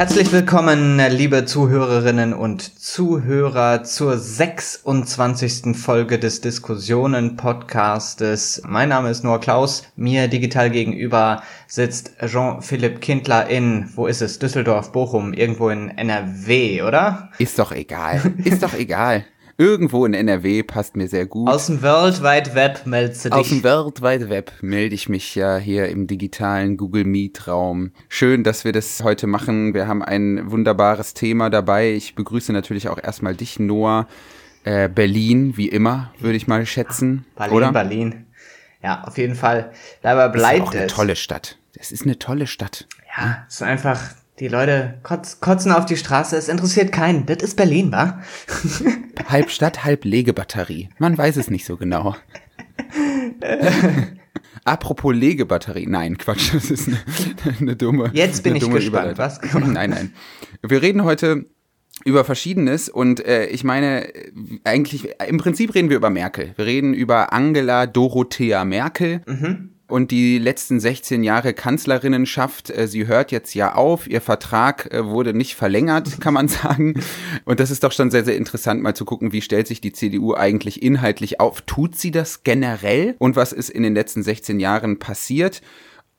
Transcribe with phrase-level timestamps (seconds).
[0.00, 5.76] Herzlich willkommen, liebe Zuhörerinnen und Zuhörer, zur 26.
[5.76, 8.62] Folge des Diskussionen-Podcastes.
[8.66, 9.82] Mein Name ist Noah Klaus.
[9.96, 14.38] Mir digital gegenüber sitzt Jean-Philippe Kindler in, wo ist es?
[14.38, 17.28] Düsseldorf, Bochum, irgendwo in NRW, oder?
[17.36, 18.22] Ist doch egal.
[18.42, 19.26] Ist doch egal.
[19.60, 21.46] Irgendwo in NRW passt mir sehr gut.
[21.46, 23.38] Aus dem World Wide Web meldest du dich.
[23.38, 27.92] Aus dem World Wide Web melde ich mich ja hier im digitalen Google Meet Raum.
[28.08, 29.74] Schön, dass wir das heute machen.
[29.74, 31.92] Wir haben ein wunderbares Thema dabei.
[31.92, 34.08] Ich begrüße natürlich auch erstmal dich, Noah.
[34.64, 37.26] Äh, Berlin, wie immer, würde ich mal schätzen.
[37.36, 37.72] Berlin, oder?
[37.72, 38.26] Berlin.
[38.82, 39.72] Ja, auf jeden Fall.
[40.00, 40.80] Dabei bleibt das ist auch es.
[40.80, 41.58] eine tolle Stadt.
[41.76, 42.86] Es ist eine tolle Stadt.
[43.14, 44.00] Ja, es ist einfach,
[44.40, 47.26] die Leute kotz, kotzen auf die Straße, es interessiert keinen.
[47.26, 48.20] Das ist Berlin, wa?
[49.28, 50.88] halb Stadt, halb Legebatterie.
[50.98, 52.16] Man weiß es nicht so genau.
[54.64, 55.86] Apropos Legebatterie.
[55.86, 56.98] Nein, Quatsch, das ist eine,
[57.60, 58.10] eine dumme.
[58.14, 59.40] Jetzt bin ich dumme gespannt, was?
[59.52, 60.14] Nein, nein.
[60.62, 61.46] Wir reden heute
[62.04, 64.10] über Verschiedenes und äh, ich meine,
[64.64, 66.54] eigentlich, im Prinzip reden wir über Merkel.
[66.56, 69.20] Wir reden über Angela Dorothea Merkel.
[69.26, 69.70] Mhm.
[69.90, 75.04] Und die letzten 16 Jahre Kanzlerinnenschaft, äh, sie hört jetzt ja auf, ihr Vertrag äh,
[75.04, 76.94] wurde nicht verlängert, kann man sagen.
[77.44, 79.92] Und das ist doch schon sehr, sehr interessant, mal zu gucken, wie stellt sich die
[79.92, 81.62] CDU eigentlich inhaltlich auf?
[81.62, 83.16] Tut sie das generell?
[83.18, 85.60] Und was ist in den letzten 16 Jahren passiert?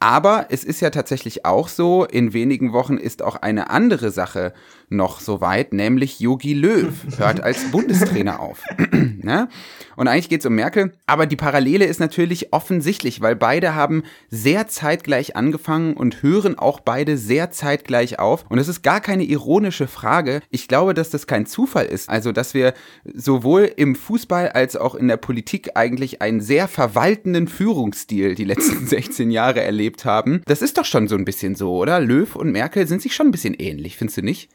[0.01, 4.51] Aber es ist ja tatsächlich auch so, in wenigen Wochen ist auch eine andere Sache
[4.91, 8.61] noch soweit, nämlich Yogi Löw hört als Bundestrainer auf.
[8.91, 9.47] ne?
[9.95, 14.03] Und eigentlich geht es um Merkel, aber die Parallele ist natürlich offensichtlich, weil beide haben
[14.29, 18.45] sehr zeitgleich angefangen und hören auch beide sehr zeitgleich auf.
[18.49, 20.41] Und es ist gar keine ironische Frage.
[20.49, 22.09] Ich glaube, dass das kein Zufall ist.
[22.09, 22.73] Also, dass wir
[23.05, 28.87] sowohl im Fußball als auch in der Politik eigentlich einen sehr verwaltenden Führungsstil die letzten
[28.91, 30.41] 16 Jahre erlebt haben.
[30.45, 31.99] Das ist doch schon so ein bisschen so, oder?
[31.99, 34.49] Löw und Merkel sind sich schon ein bisschen ähnlich, findest du nicht?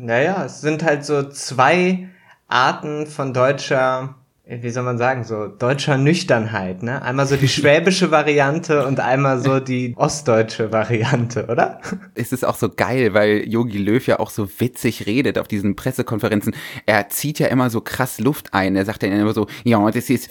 [0.00, 2.08] Naja, es sind halt so zwei
[2.46, 4.14] Arten von deutscher,
[4.46, 7.02] wie soll man sagen, so deutscher Nüchternheit, ne?
[7.02, 11.80] Einmal so die schwäbische Variante und einmal so die ostdeutsche Variante, oder?
[12.14, 15.76] Es ist auch so geil, weil Yogi Löw ja auch so witzig redet auf diesen
[15.76, 16.54] Pressekonferenzen.
[16.86, 18.76] Er zieht ja immer so krass Luft ein.
[18.76, 20.30] Er sagt dann immer so, ja, das ist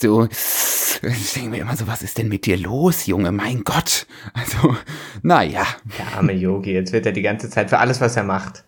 [0.00, 0.28] so,
[1.02, 3.32] ich denke mir immer so, was ist denn mit dir los, Junge?
[3.32, 4.06] Mein Gott.
[4.34, 4.76] Also,
[5.22, 5.66] naja.
[5.98, 8.64] Der arme Yogi, jetzt wird er die ganze Zeit für alles, was er macht.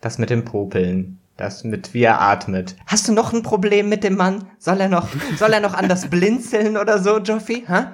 [0.00, 1.18] Das mit dem Popeln.
[1.38, 2.76] Das mit wie er atmet.
[2.86, 4.44] Hast du noch ein Problem mit dem Mann?
[4.58, 7.64] Soll er noch, soll er noch anders blinzeln oder so, Joffi?
[7.66, 7.92] Ha?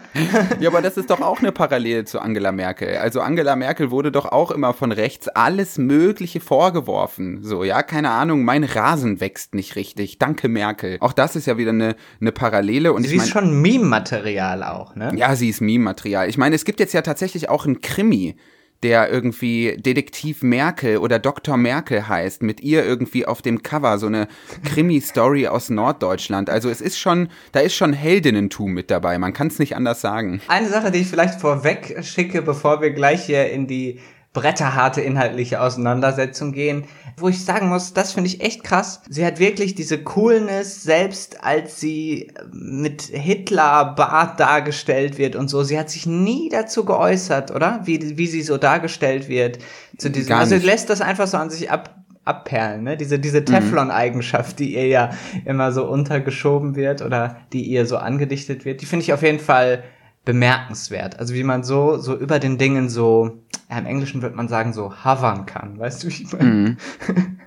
[0.59, 2.97] Ja, aber das ist doch auch eine Parallele zu Angela Merkel.
[2.97, 7.45] Also Angela Merkel wurde doch auch immer von rechts alles Mögliche vorgeworfen.
[7.45, 10.19] So, ja, keine Ahnung, mein Rasen wächst nicht richtig.
[10.19, 10.97] Danke, Merkel.
[11.01, 12.93] Auch das ist ja wieder eine, eine Parallele.
[12.93, 15.13] Und Sie ich ist mein, schon Meme-Material auch, ne?
[15.17, 16.29] Ja, sie ist Meme-Material.
[16.29, 18.37] Ich meine, es gibt jetzt ja tatsächlich auch einen Krimi,
[18.83, 21.57] der irgendwie Detektiv Merkel oder Dr.
[21.57, 24.29] Merkel heißt, mit ihr irgendwie auf dem Cover, so eine
[24.65, 26.49] Krimi-Story aus Norddeutschland.
[26.51, 30.01] Also es ist schon, da ist schon Heldinnentum mit dabei, man kann es nicht anders
[30.01, 30.41] sagen.
[30.49, 34.01] Eine Sache, die ich vielleicht vorweg schicke, bevor wir gleich hier in die
[34.41, 36.85] bretterharte inhaltliche Auseinandersetzung gehen,
[37.17, 39.03] wo ich sagen muss, das finde ich echt krass.
[39.09, 45.65] Sie hat wirklich diese Coolness, selbst als sie mit Hitler-Bart dargestellt wird und so.
[45.65, 47.81] Sie hat sich nie dazu geäußert, oder?
[47.85, 49.59] Wie, wie sie so dargestellt wird.
[49.97, 52.97] Zu diesem, also lässt das einfach so an sich ab, abperlen, ne?
[52.97, 55.11] Diese, diese Teflon-Eigenschaft, die ihr ja
[55.45, 59.41] immer so untergeschoben wird oder die ihr so angedichtet wird, die finde ich auf jeden
[59.41, 59.83] Fall
[60.29, 61.19] bemerkenswert.
[61.19, 63.39] Also wie man so, so über den Dingen so,
[63.71, 65.79] ja, im Englischen wird man sagen, so hovern kann.
[65.79, 66.77] Weißt du, wie ich meine?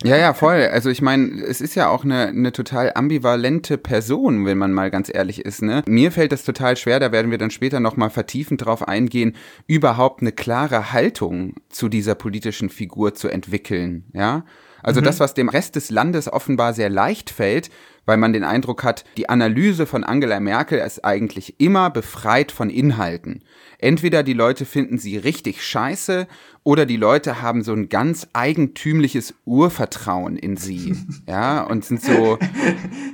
[0.03, 0.67] Ja, ja, voll.
[0.73, 4.89] Also ich meine, es ist ja auch eine, eine total ambivalente Person, wenn man mal
[4.89, 5.61] ganz ehrlich ist.
[5.61, 5.83] Ne?
[5.87, 9.35] Mir fällt das total schwer, da werden wir dann später nochmal vertiefend drauf eingehen,
[9.67, 14.05] überhaupt eine klare Haltung zu dieser politischen Figur zu entwickeln.
[14.11, 14.43] Ja,
[14.81, 17.69] also das, was dem Rest des Landes offenbar sehr leicht fällt,
[18.05, 22.69] weil man den Eindruck hat, die Analyse von Angela Merkel ist eigentlich immer befreit von
[22.69, 23.43] Inhalten.
[23.77, 26.27] Entweder die Leute finden sie richtig scheiße
[26.63, 30.95] oder die Leute haben so ein ganz eigentümliches Urvertrauen in sie.
[31.27, 32.37] Ja, und sind so,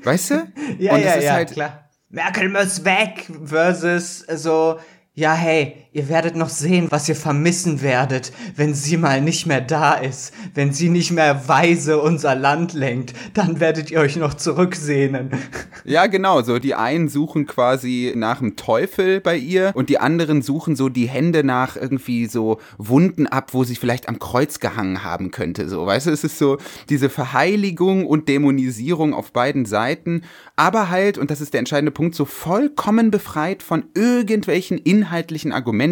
[0.04, 0.52] weißt du?
[0.80, 1.90] Ja, und ja, ja, halt, klar.
[2.10, 4.80] Merkel muss weg versus so,
[5.14, 9.62] ja, hey, ihr werdet noch sehen, was ihr vermissen werdet, wenn sie mal nicht mehr
[9.62, 14.36] da ist, wenn sie nicht mehr weise unser Land lenkt, dann werdet ihr euch noch
[14.36, 15.32] zurücksehnen.
[15.86, 20.42] Ja, genau, so die einen suchen quasi nach dem Teufel bei ihr und die anderen
[20.42, 25.06] suchen so die Hände nach irgendwie so Wunden ab, wo sie vielleicht am Kreuz gehangen
[25.06, 26.58] haben könnte, so, weißt du, es ist so
[26.90, 30.24] diese Verheiligung und Dämonisierung auf beiden Seiten,
[30.58, 35.87] aber halt, und das ist der entscheidende Punkt, so vollkommen befreit von irgendwelchen inhaltlichen Argumenten,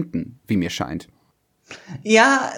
[0.48, 1.08] wie mir scheint.
[2.04, 2.52] Ja,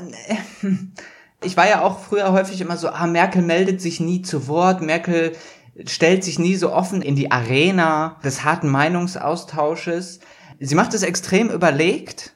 [1.43, 4.81] ich war ja auch früher häufig immer so, ah, Merkel meldet sich nie zu Wort,
[4.81, 5.33] Merkel
[5.85, 10.19] stellt sich nie so offen in die Arena des harten Meinungsaustausches.
[10.59, 12.35] Sie macht es extrem überlegt,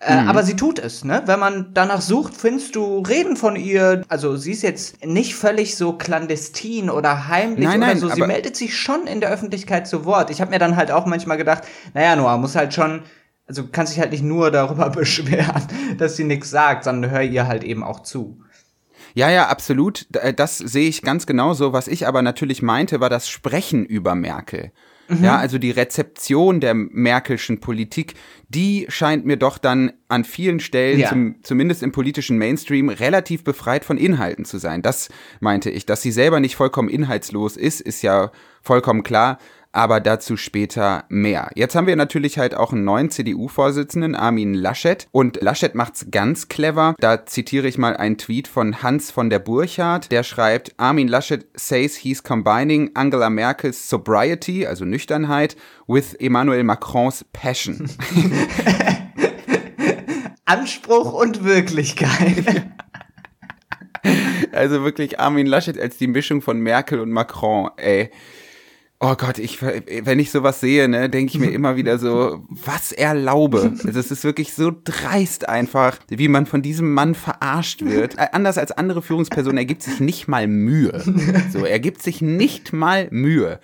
[0.00, 0.28] äh, mhm.
[0.28, 1.22] aber sie tut es, ne?
[1.26, 4.02] Wenn man danach sucht, findest du Reden von ihr.
[4.08, 8.08] Also sie ist jetzt nicht völlig so clandestin oder heimlich nein, oder nein, so.
[8.08, 10.30] Sie meldet sich schon in der Öffentlichkeit zu Wort.
[10.30, 11.62] Ich habe mir dann halt auch manchmal gedacht,
[11.94, 13.02] naja, Noah muss halt schon
[13.46, 15.62] also kannst dich halt nicht nur darüber beschweren,
[15.98, 18.40] dass sie nichts sagt, sondern hör ihr halt eben auch zu.
[19.14, 20.06] Ja, ja, absolut.
[20.14, 21.72] Äh, das sehe ich ganz genauso.
[21.72, 24.72] Was ich aber natürlich meinte, war das Sprechen über Merkel.
[25.08, 25.22] Mhm.
[25.22, 28.14] Ja, also die Rezeption der Merkelschen Politik,
[28.48, 31.10] die scheint mir doch dann an vielen Stellen, ja.
[31.10, 34.82] zum, zumindest im politischen Mainstream, relativ befreit von Inhalten zu sein.
[34.82, 35.10] Das
[35.40, 35.86] meinte ich.
[35.86, 38.32] Dass sie selber nicht vollkommen inhaltslos ist, ist ja
[38.62, 39.38] vollkommen klar
[39.74, 41.50] aber dazu später mehr.
[41.56, 45.08] Jetzt haben wir natürlich halt auch einen neuen CDU-Vorsitzenden, Armin Laschet.
[45.10, 46.94] Und Laschet macht's ganz clever.
[47.00, 50.12] Da zitiere ich mal einen Tweet von Hans von der Burchardt.
[50.12, 55.56] Der schreibt, Armin Laschet says he's combining Angela Merkels sobriety, also Nüchternheit,
[55.88, 57.90] with Emmanuel Macrons passion.
[60.44, 62.64] Anspruch und Wirklichkeit.
[64.52, 68.10] Also wirklich Armin Laschet als die Mischung von Merkel und Macron, ey.
[69.06, 72.90] Oh Gott, ich, wenn ich sowas sehe, ne, denke ich mir immer wieder so, was
[72.90, 73.74] erlaube.
[73.84, 78.16] Also es ist wirklich so dreist einfach, wie man von diesem Mann verarscht wird.
[78.16, 81.02] Äh, anders als andere Führungspersonen, er gibt sich nicht mal Mühe.
[81.52, 83.60] So, er gibt sich nicht mal Mühe.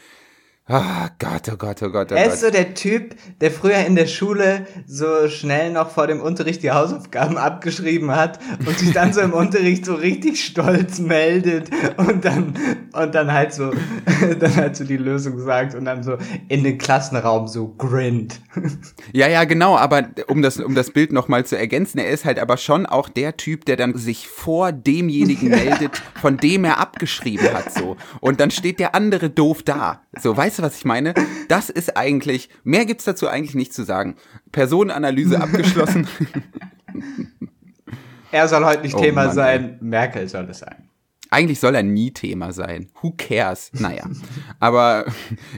[0.73, 2.35] Oh Gott, oh Gott, oh Gott, oh Er Gott.
[2.35, 6.63] ist so der Typ, der früher in der Schule so schnell noch vor dem Unterricht
[6.63, 12.25] die Hausaufgaben abgeschrieben hat und sich dann so im Unterricht so richtig stolz meldet und
[12.25, 12.55] dann,
[12.93, 13.73] und dann halt so,
[14.39, 18.41] dann halt so die Lösung sagt und dann so in den Klassenraum so grinnt.
[19.13, 22.39] Ja, ja, genau, aber um das, um das Bild nochmal zu ergänzen, er ist halt
[22.39, 27.53] aber schon auch der Typ, der dann sich vor demjenigen meldet, von dem er abgeschrieben
[27.53, 27.97] hat, so.
[28.21, 30.03] Und dann steht der andere doof da.
[30.21, 31.15] So, weißt du, was ich meine?
[31.49, 34.17] Das ist eigentlich, mehr gibt's dazu eigentlich nicht zu sagen.
[34.53, 36.09] Personenanalyse abgeschlossen.
[38.31, 39.79] er soll heute nicht oh, Thema Mann, sein.
[39.81, 40.91] Merkel soll es sein.
[41.33, 42.89] Eigentlich soll er nie Thema sein.
[43.01, 43.71] Who cares?
[43.73, 44.03] Naja.
[44.59, 45.05] Aber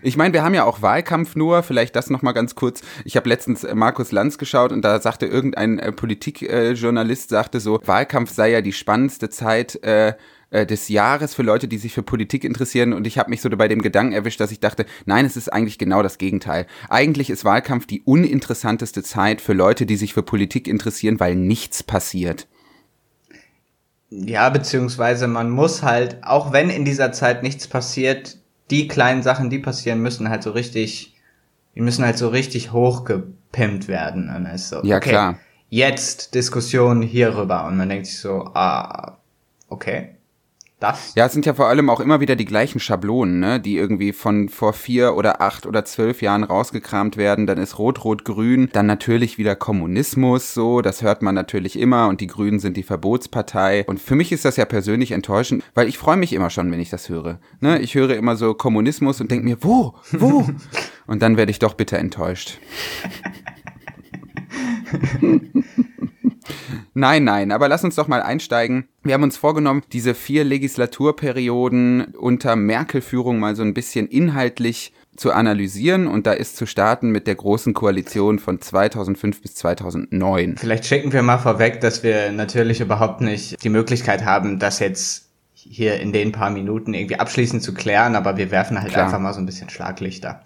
[0.03, 1.63] ich meine, wir haben ja auch Wahlkampf nur.
[1.63, 2.83] Vielleicht das nochmal ganz kurz.
[3.07, 8.31] Ich habe letztens Markus Lanz geschaut und da sagte irgendein äh, Politikjournalist, sagte so, Wahlkampf
[8.31, 10.13] sei ja die spannendste Zeit äh,
[10.53, 12.93] äh, des Jahres für Leute, die sich für Politik interessieren.
[12.93, 15.51] Und ich habe mich so bei dem Gedanken erwischt, dass ich dachte, nein, es ist
[15.51, 16.67] eigentlich genau das Gegenteil.
[16.91, 21.83] Eigentlich ist Wahlkampf die uninteressanteste Zeit für Leute, die sich für Politik interessieren, weil nichts
[21.83, 22.47] passiert.
[24.11, 28.37] Ja, beziehungsweise man muss halt, auch wenn in dieser Zeit nichts passiert,
[28.71, 31.15] die kleinen Sachen, die passieren, müssen halt so richtig,
[31.75, 34.29] die müssen halt so richtig hochgepimpt werden.
[34.29, 35.39] Und ist so, ja, okay, klar.
[35.71, 37.65] Jetzt Diskussion hierüber.
[37.65, 39.17] Und man denkt sich so, ah,
[39.71, 40.11] okay.
[40.83, 41.15] Das?
[41.15, 44.13] Ja, es sind ja vor allem auch immer wieder die gleichen Schablonen, ne, die irgendwie
[44.13, 47.47] von vor vier oder acht oder zwölf Jahren rausgekramt werden.
[47.47, 52.27] Dann ist Rot-Rot-Grün, dann natürlich wieder Kommunismus, so, das hört man natürlich immer und die
[52.27, 53.85] Grünen sind die Verbotspartei.
[53.87, 56.81] Und für mich ist das ja persönlich enttäuschend, weil ich freue mich immer schon, wenn
[56.81, 57.39] ich das höre.
[57.61, 60.49] Ne, ich höre immer so Kommunismus und denke mir, wo, wo?
[61.07, 62.59] und dann werde ich doch bitter enttäuscht.
[66.95, 68.89] Nein, nein, aber lass uns doch mal einsteigen.
[69.05, 75.33] Wir haben uns vorgenommen, diese vier Legislaturperioden unter Merkel-Führung mal so ein bisschen inhaltlich zu
[75.33, 80.57] analysieren und da ist zu starten mit der großen Koalition von 2005 bis 2009.
[80.57, 85.29] Vielleicht schicken wir mal vorweg, dass wir natürlich überhaupt nicht die Möglichkeit haben, das jetzt
[85.55, 89.07] hier in den paar Minuten irgendwie abschließend zu klären, aber wir werfen halt Klar.
[89.07, 90.43] einfach mal so ein bisschen Schlaglichter.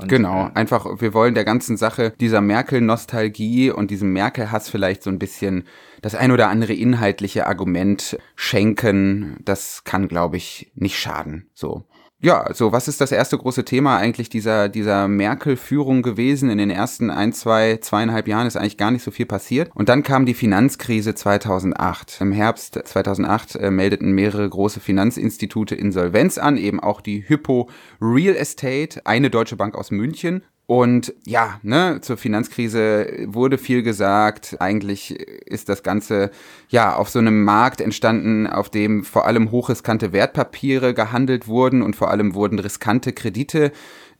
[0.00, 5.02] Und, genau, äh, einfach, wir wollen der ganzen Sache dieser Merkel-Nostalgie und diesem Merkel-Hass vielleicht
[5.02, 5.64] so ein bisschen
[6.02, 9.36] das ein oder andere inhaltliche Argument schenken.
[9.44, 11.48] Das kann, glaube ich, nicht schaden.
[11.54, 11.84] So.
[12.24, 16.48] Ja, so was ist das erste große Thema eigentlich dieser, dieser Merkel-Führung gewesen?
[16.48, 19.70] In den ersten ein, zwei, zweieinhalb Jahren ist eigentlich gar nicht so viel passiert.
[19.74, 22.22] Und dann kam die Finanzkrise 2008.
[22.22, 27.68] Im Herbst 2008 äh, meldeten mehrere große Finanzinstitute Insolvenz an, eben auch die Hypo
[28.00, 30.44] Real Estate, eine deutsche Bank aus München.
[30.66, 34.56] Und ja, ne, zur Finanzkrise wurde viel gesagt.
[34.60, 36.30] Eigentlich ist das Ganze
[36.68, 41.96] ja auf so einem Markt entstanden, auf dem vor allem hochriskante Wertpapiere gehandelt wurden und
[41.96, 43.72] vor allem wurden riskante Kredite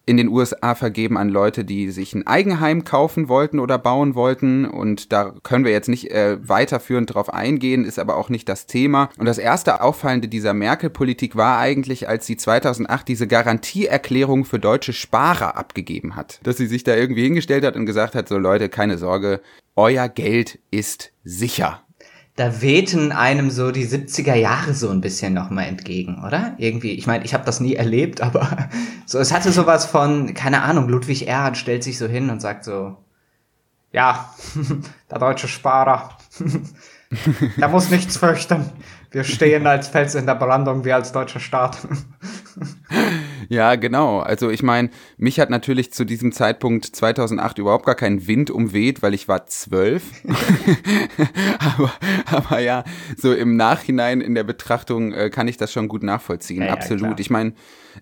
[0.06, 4.64] in den USA vergeben an Leute, die sich ein Eigenheim kaufen wollten oder bauen wollten.
[4.66, 8.66] Und da können wir jetzt nicht äh, weiterführend drauf eingehen, ist aber auch nicht das
[8.66, 9.08] Thema.
[9.18, 14.92] Und das erste Auffallende dieser Merkel-Politik war eigentlich, als sie 2008 diese Garantieerklärung für deutsche
[14.92, 16.40] Sparer abgegeben hat.
[16.42, 19.40] Dass sie sich da irgendwie hingestellt hat und gesagt hat, so Leute, keine Sorge,
[19.76, 21.83] euer Geld ist sicher.
[22.36, 26.54] Da wehten einem so die 70er Jahre so ein bisschen nochmal entgegen, oder?
[26.58, 28.68] Irgendwie, ich meine, ich habe das nie erlebt, aber
[29.06, 32.64] so, es hatte sowas von, keine Ahnung, Ludwig Erhard stellt sich so hin und sagt
[32.64, 32.96] so,
[33.92, 34.34] ja,
[35.10, 36.18] der deutsche Sparer,
[37.56, 38.72] der muss nichts fürchten.
[39.12, 41.78] Wir stehen als Fels in der Brandung, wir als deutscher Staat.
[43.48, 44.20] Ja, genau.
[44.20, 49.02] Also ich meine, mich hat natürlich zu diesem Zeitpunkt 2008 überhaupt gar kein Wind umweht,
[49.02, 50.02] weil ich war zwölf.
[51.58, 51.92] aber,
[52.26, 52.84] aber ja,
[53.16, 56.62] so im Nachhinein in der Betrachtung äh, kann ich das schon gut nachvollziehen.
[56.62, 57.10] Ja, Absolut.
[57.10, 57.52] Ja, ich meine,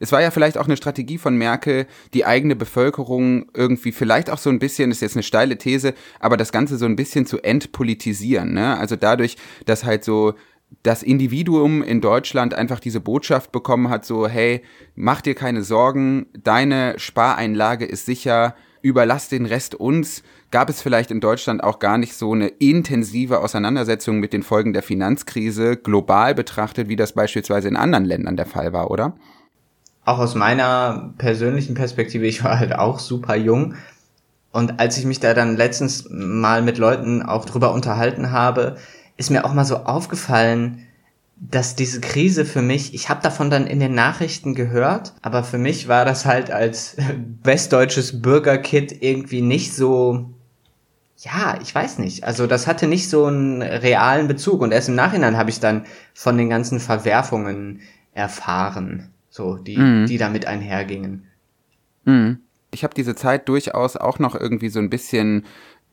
[0.01, 4.39] es war ja vielleicht auch eine Strategie von Merkel, die eigene Bevölkerung irgendwie vielleicht auch
[4.39, 7.43] so ein bisschen, ist jetzt eine steile These, aber das Ganze so ein bisschen zu
[7.43, 8.55] entpolitisieren.
[8.55, 8.79] Ne?
[8.79, 10.35] Also dadurch, dass halt so
[10.83, 14.63] das Individuum in Deutschland einfach diese Botschaft bekommen hat, so, hey,
[14.95, 21.11] mach dir keine Sorgen, deine Spareinlage ist sicher, überlass den Rest uns, gab es vielleicht
[21.11, 26.35] in Deutschland auch gar nicht so eine intensive Auseinandersetzung mit den Folgen der Finanzkrise global
[26.35, 29.17] betrachtet, wie das beispielsweise in anderen Ländern der Fall war, oder?
[30.05, 33.75] Auch aus meiner persönlichen Perspektive, ich war halt auch super jung.
[34.51, 38.77] Und als ich mich da dann letztens mal mit Leuten auch drüber unterhalten habe,
[39.23, 40.85] ist mir auch mal so aufgefallen,
[41.37, 45.59] dass diese Krise für mich, ich habe davon dann in den Nachrichten gehört, aber für
[45.59, 46.97] mich war das halt als
[47.45, 50.35] westdeutsches Bürgerkid irgendwie nicht so,
[51.19, 52.25] ja, ich weiß nicht.
[52.25, 55.87] Also das hatte nicht so einen realen Bezug und erst im Nachhinein habe ich dann
[56.15, 57.81] von den ganzen Verwerfungen
[58.15, 60.07] erfahren, so die, mhm.
[60.07, 61.29] die damit einhergingen.
[62.05, 62.41] Mhm.
[62.73, 65.45] Ich habe diese Zeit durchaus auch noch irgendwie so ein bisschen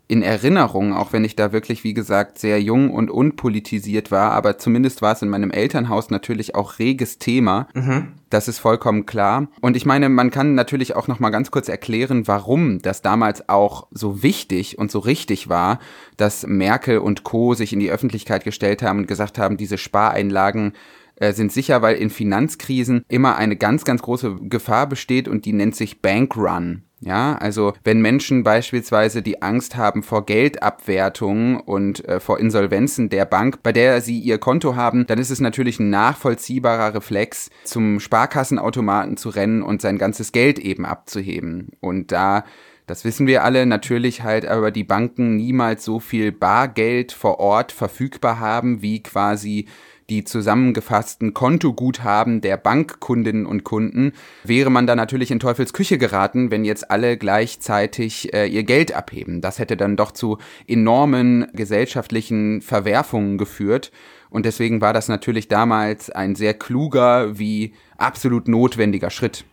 [0.10, 4.58] in Erinnerung, auch wenn ich da wirklich, wie gesagt, sehr jung und unpolitisiert war, aber
[4.58, 7.68] zumindest war es in meinem Elternhaus natürlich auch reges Thema.
[7.76, 8.14] Mhm.
[8.32, 9.50] Das ist vollkommen klar.
[9.62, 13.50] Und ich meine, man kann natürlich auch noch mal ganz kurz erklären, warum das damals
[13.50, 15.78] auch so wichtig und so richtig war,
[16.18, 17.54] dass Merkel und Co.
[17.54, 20.74] sich in die Öffentlichkeit gestellt haben und gesagt haben, diese Spareinlagen
[21.18, 25.54] äh, sind sicher, weil in Finanzkrisen immer eine ganz, ganz große Gefahr besteht und die
[25.54, 26.89] nennt sich Bankrun.
[27.02, 33.26] Ja, also wenn Menschen beispielsweise die Angst haben vor Geldabwertung und äh, vor Insolvenzen der
[33.26, 38.02] Bank, bei der sie ihr Konto haben, dann ist es natürlich ein nachvollziehbarer Reflex, zum
[38.02, 41.70] Sparkassenautomaten zu rennen und sein ganzes Geld eben abzuheben.
[41.80, 42.44] Und da
[42.90, 47.72] das wissen wir alle, natürlich halt aber die Banken niemals so viel Bargeld vor Ort
[47.72, 49.68] verfügbar haben, wie quasi
[50.10, 54.14] die zusammengefassten Kontoguthaben der Bankkundinnen und Kunden,
[54.44, 58.94] wäre man da natürlich in Teufels Küche geraten, wenn jetzt alle gleichzeitig äh, ihr Geld
[58.94, 59.42] abheben.
[59.42, 60.38] Das hätte dann doch zu
[60.68, 63.92] enormen gesellschaftlichen Verwerfungen geführt.
[64.30, 69.46] Und deswegen war das natürlich damals ein sehr kluger wie absolut notwendiger Schritt.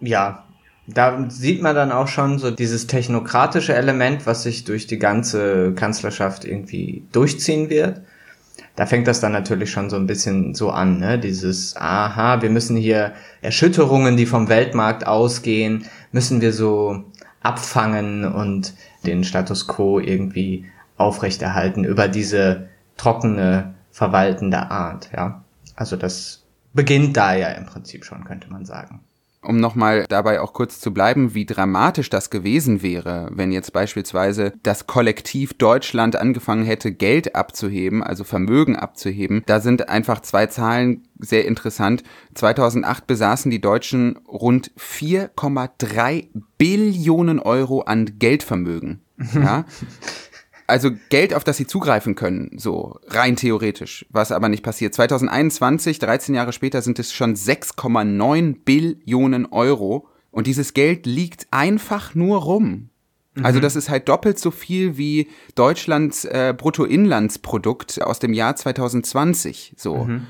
[0.00, 0.44] Ja,
[0.86, 5.72] da sieht man dann auch schon so dieses technokratische Element, was sich durch die ganze
[5.74, 8.02] Kanzlerschaft irgendwie durchziehen wird
[8.78, 11.18] da fängt das dann natürlich schon so ein bisschen so an, ne?
[11.18, 17.02] Dieses, aha, wir müssen hier Erschütterungen, die vom Weltmarkt ausgehen, müssen wir so
[17.42, 20.66] abfangen und den Status quo irgendwie
[20.96, 25.42] aufrechterhalten über diese trockene, verwaltende Art, ja.
[25.74, 29.00] Also das beginnt da ja im Prinzip schon, könnte man sagen
[29.48, 34.52] um nochmal dabei auch kurz zu bleiben, wie dramatisch das gewesen wäre, wenn jetzt beispielsweise
[34.62, 39.42] das Kollektiv Deutschland angefangen hätte, Geld abzuheben, also Vermögen abzuheben.
[39.46, 42.02] Da sind einfach zwei Zahlen sehr interessant.
[42.34, 46.28] 2008 besaßen die Deutschen rund 4,3
[46.58, 49.00] Billionen Euro an Geldvermögen.
[49.34, 49.64] Ja?
[50.68, 54.94] also Geld, auf das sie zugreifen können, so rein theoretisch, was aber nicht passiert.
[54.94, 62.14] 2021, 13 Jahre später, sind es schon 6,9 Billionen Euro und dieses Geld liegt einfach
[62.14, 62.90] nur rum.
[63.42, 63.62] Also mhm.
[63.62, 69.74] das ist halt doppelt so viel wie Deutschlands äh, Bruttoinlandsprodukt aus dem Jahr 2020.
[69.76, 70.04] So.
[70.04, 70.26] Mhm.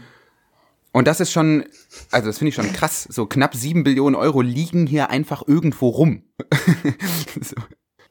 [0.92, 1.64] Und das ist schon,
[2.10, 3.04] also das finde ich schon krass.
[3.10, 6.22] So knapp sieben Billionen Euro liegen hier einfach irgendwo rum.
[7.40, 7.56] so.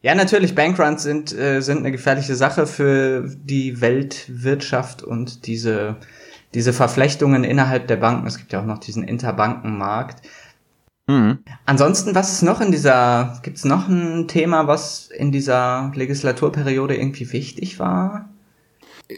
[0.01, 5.97] Ja, natürlich, Bankruns sind, äh, sind eine gefährliche Sache für die Weltwirtschaft und diese,
[6.53, 8.27] diese Verflechtungen innerhalb der Banken.
[8.27, 10.21] Es gibt ja auch noch diesen Interbankenmarkt.
[11.07, 11.39] Mhm.
[11.65, 16.95] Ansonsten, was ist noch in dieser, gibt es noch ein Thema, was in dieser Legislaturperiode
[16.95, 18.29] irgendwie wichtig war?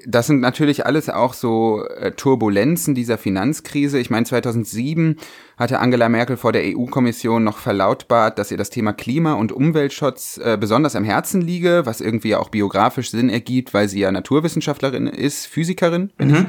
[0.06, 4.00] Das sind natürlich alles auch so äh, Turbulenzen dieser Finanzkrise.
[4.00, 5.18] Ich meine, 2007
[5.58, 10.38] hatte Angela Merkel vor der EU-Kommission noch verlautbart, dass ihr das Thema Klima- und Umweltschutz
[10.38, 15.08] äh, besonders am Herzen liege, was irgendwie auch biografisch Sinn ergibt, weil sie ja Naturwissenschaftlerin
[15.08, 16.36] ist, Physikerin, wenn mhm.
[16.36, 16.46] ich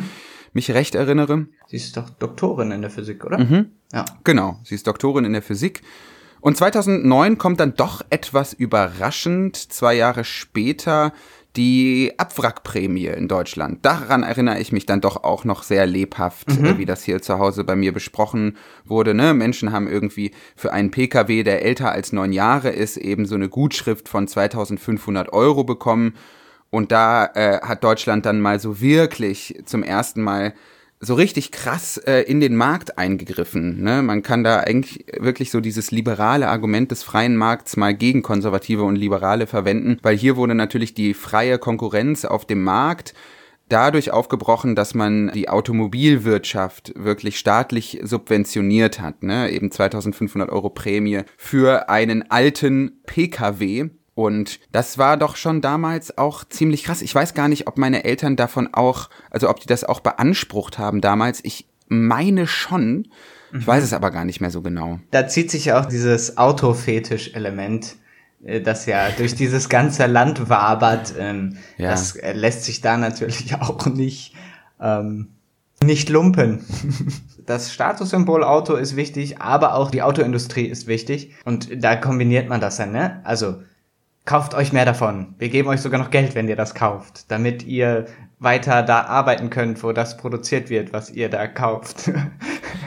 [0.52, 1.46] mich recht erinnere.
[1.68, 3.38] Sie ist doch Doktorin in der Physik, oder?
[3.38, 3.70] Mhm.
[3.92, 4.04] Ja.
[4.24, 5.80] Genau, sie ist Doktorin in der Physik.
[6.40, 11.12] Und 2009 kommt dann doch etwas überraschend, zwei Jahre später,
[11.56, 13.84] die Abwrackprämie in Deutschland.
[13.84, 16.64] Daran erinnere ich mich dann doch auch noch sehr lebhaft, mhm.
[16.64, 19.14] äh, wie das hier zu Hause bei mir besprochen wurde.
[19.14, 19.34] Ne?
[19.34, 23.48] Menschen haben irgendwie für einen Pkw, der älter als neun Jahre ist, eben so eine
[23.48, 26.14] Gutschrift von 2500 Euro bekommen.
[26.70, 30.54] Und da äh, hat Deutschland dann mal so wirklich zum ersten Mal
[31.00, 33.82] so richtig krass äh, in den Markt eingegriffen.
[33.82, 34.02] Ne?
[34.02, 38.82] Man kann da eigentlich wirklich so dieses liberale Argument des freien Markts mal gegen Konservative
[38.82, 43.14] und Liberale verwenden, weil hier wurde natürlich die freie Konkurrenz auf dem Markt
[43.70, 49.22] dadurch aufgebrochen, dass man die Automobilwirtschaft wirklich staatlich subventioniert hat.
[49.22, 49.50] Ne?
[49.50, 56.44] Eben 2500 Euro Prämie für einen alten Pkw und das war doch schon damals auch
[56.44, 57.02] ziemlich krass.
[57.02, 60.78] Ich weiß gar nicht, ob meine Eltern davon auch, also ob die das auch beansprucht
[60.78, 61.40] haben damals.
[61.44, 63.08] Ich meine schon.
[63.52, 63.86] Ich weiß mhm.
[63.86, 65.00] es aber gar nicht mehr so genau.
[65.10, 67.96] Da zieht sich ja auch dieses Autofetisch-Element,
[68.44, 71.14] äh, das ja durch dieses ganze Land wabert.
[71.18, 71.90] Ähm, ja.
[71.90, 74.34] Das äh, lässt sich da natürlich auch nicht,
[74.80, 75.28] ähm,
[75.82, 76.64] nicht lumpen.
[77.46, 81.34] Das Statussymbol Auto ist wichtig, aber auch die Autoindustrie ist wichtig.
[81.44, 83.22] Und da kombiniert man das dann, ne?
[83.24, 83.56] Also
[84.30, 85.34] kauft euch mehr davon.
[85.38, 88.06] Wir geben euch sogar noch Geld, wenn ihr das kauft, damit ihr
[88.38, 92.12] weiter da arbeiten könnt, wo das produziert wird, was ihr da kauft.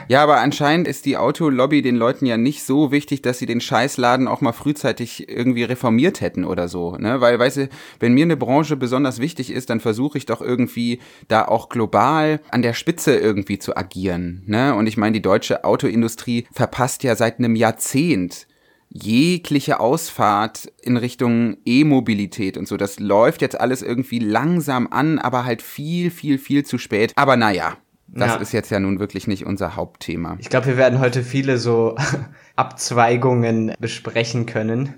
[0.06, 3.62] Ja, aber anscheinend ist die Autolobby den Leuten ja nicht so wichtig, dass sie den
[3.62, 7.22] Scheißladen auch mal frühzeitig irgendwie reformiert hätten oder so, ne?
[7.22, 7.68] Weil, weißt du,
[8.00, 12.40] wenn mir eine Branche besonders wichtig ist, dann versuche ich doch irgendwie da auch global
[12.50, 14.74] an der Spitze irgendwie zu agieren, ne?
[14.74, 18.46] Und ich meine, die deutsche Autoindustrie verpasst ja seit einem Jahrzehnt
[18.94, 22.76] jegliche Ausfahrt in Richtung E-Mobilität und so.
[22.76, 27.12] Das läuft jetzt alles irgendwie langsam an, aber halt viel, viel, viel zu spät.
[27.16, 27.76] Aber naja,
[28.06, 28.36] das ja.
[28.36, 30.36] ist jetzt ja nun wirklich nicht unser Hauptthema.
[30.38, 31.96] Ich glaube, wir werden heute viele so
[32.56, 34.94] Abzweigungen besprechen können.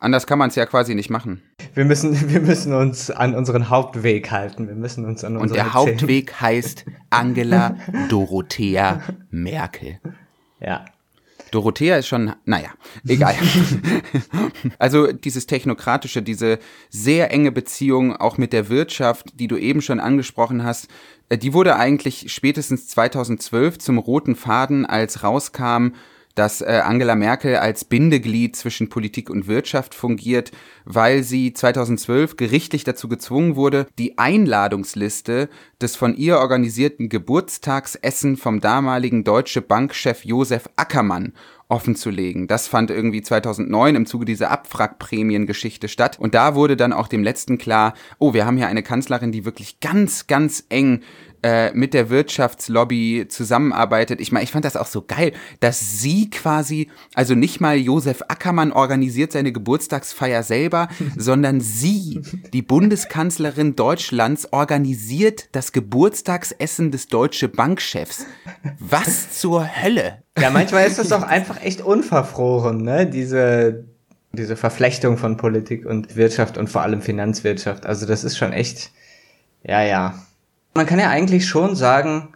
[0.00, 1.42] Anders kann man es ja quasi nicht machen.
[1.74, 4.66] Wir müssen, wir müssen uns an unseren Hauptweg halten.
[4.66, 7.76] Wir müssen uns an Und der Hauptweg heißt Angela
[8.08, 10.00] Dorothea Merkel.
[10.60, 10.86] Ja.
[11.50, 12.70] Dorothea ist schon, naja,
[13.06, 13.34] egal.
[14.78, 16.58] also dieses technokratische, diese
[16.90, 20.88] sehr enge Beziehung auch mit der Wirtschaft, die du eben schon angesprochen hast,
[21.28, 25.94] äh, die wurde eigentlich spätestens 2012 zum roten Faden, als rauskam,
[26.38, 30.52] dass äh, Angela Merkel als Bindeglied zwischen Politik und Wirtschaft fungiert,
[30.84, 35.48] weil sie 2012 gerichtlich dazu gezwungen wurde, die Einladungsliste
[35.80, 41.32] des von ihr organisierten Geburtstagsessen vom damaligen Deutsche Bankchef Josef Ackermann
[41.68, 42.46] offenzulegen.
[42.46, 46.18] Das fand irgendwie 2009 im Zuge dieser Abwrackprämiengeschichte statt.
[46.18, 49.44] Und da wurde dann auch dem Letzten klar, oh, wir haben hier eine Kanzlerin, die
[49.44, 51.02] wirklich ganz, ganz eng
[51.42, 54.20] äh, mit der Wirtschaftslobby zusammenarbeitet.
[54.20, 58.22] Ich meine, ich fand das auch so geil, dass sie quasi, also nicht mal Josef
[58.28, 62.22] Ackermann organisiert seine Geburtstagsfeier selber, sondern sie,
[62.52, 68.26] die Bundeskanzlerin Deutschlands, organisiert das Geburtstagsessen des deutsche Bankchefs.
[68.78, 70.22] Was zur Hölle?
[70.38, 73.06] Ja, manchmal ist das doch einfach echt unverfroren, ne?
[73.06, 73.84] Diese,
[74.32, 77.86] diese Verflechtung von Politik und Wirtschaft und vor allem Finanzwirtschaft.
[77.86, 78.90] Also das ist schon echt,
[79.62, 80.14] ja, ja.
[80.74, 82.34] Man kann ja eigentlich schon sagen,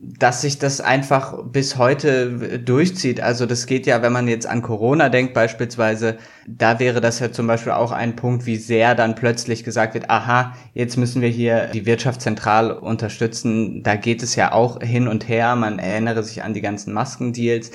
[0.00, 3.20] dass sich das einfach bis heute durchzieht.
[3.20, 7.32] Also das geht ja, wenn man jetzt an Corona denkt beispielsweise, da wäre das ja
[7.32, 11.28] zum Beispiel auch ein Punkt, wie sehr dann plötzlich gesagt wird, aha, jetzt müssen wir
[11.28, 13.82] hier die Wirtschaft zentral unterstützen.
[13.82, 15.56] Da geht es ja auch hin und her.
[15.56, 17.72] Man erinnere sich an die ganzen Maskendeals.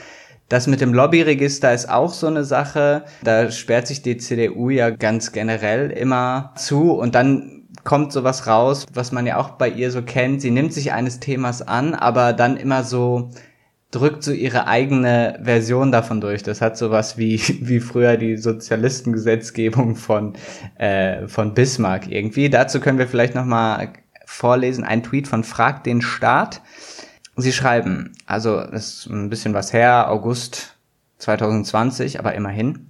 [0.48, 3.04] Das mit dem Lobbyregister ist auch so eine Sache.
[3.24, 8.86] Da sperrt sich die CDU ja ganz generell immer zu und dann kommt sowas raus,
[8.94, 10.42] was man ja auch bei ihr so kennt.
[10.42, 13.30] Sie nimmt sich eines Themas an, aber dann immer so
[13.92, 16.44] drückt so ihre eigene Version davon durch.
[16.44, 20.34] Das hat sowas wie, wie früher die Sozialistengesetzgebung von,
[20.78, 22.50] äh, von Bismarck irgendwie.
[22.50, 23.94] Dazu können wir vielleicht nochmal
[24.26, 26.62] vorlesen, ein Tweet von Frag den Staat.
[27.36, 30.76] Sie schreiben, also ist ein bisschen was her, August
[31.20, 32.90] 2020, aber immerhin.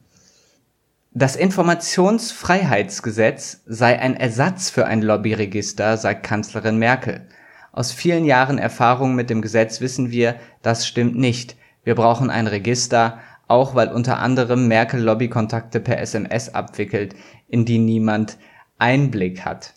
[1.15, 7.27] Das Informationsfreiheitsgesetz sei ein Ersatz für ein Lobbyregister, sagt Kanzlerin Merkel.
[7.71, 11.55] Aus vielen Jahren Erfahrung mit dem Gesetz wissen wir, das stimmt nicht.
[11.83, 17.13] Wir brauchen ein Register, auch weil unter anderem Merkel Lobbykontakte per SMS abwickelt,
[17.47, 18.39] in die niemand
[18.79, 19.75] Einblick hat.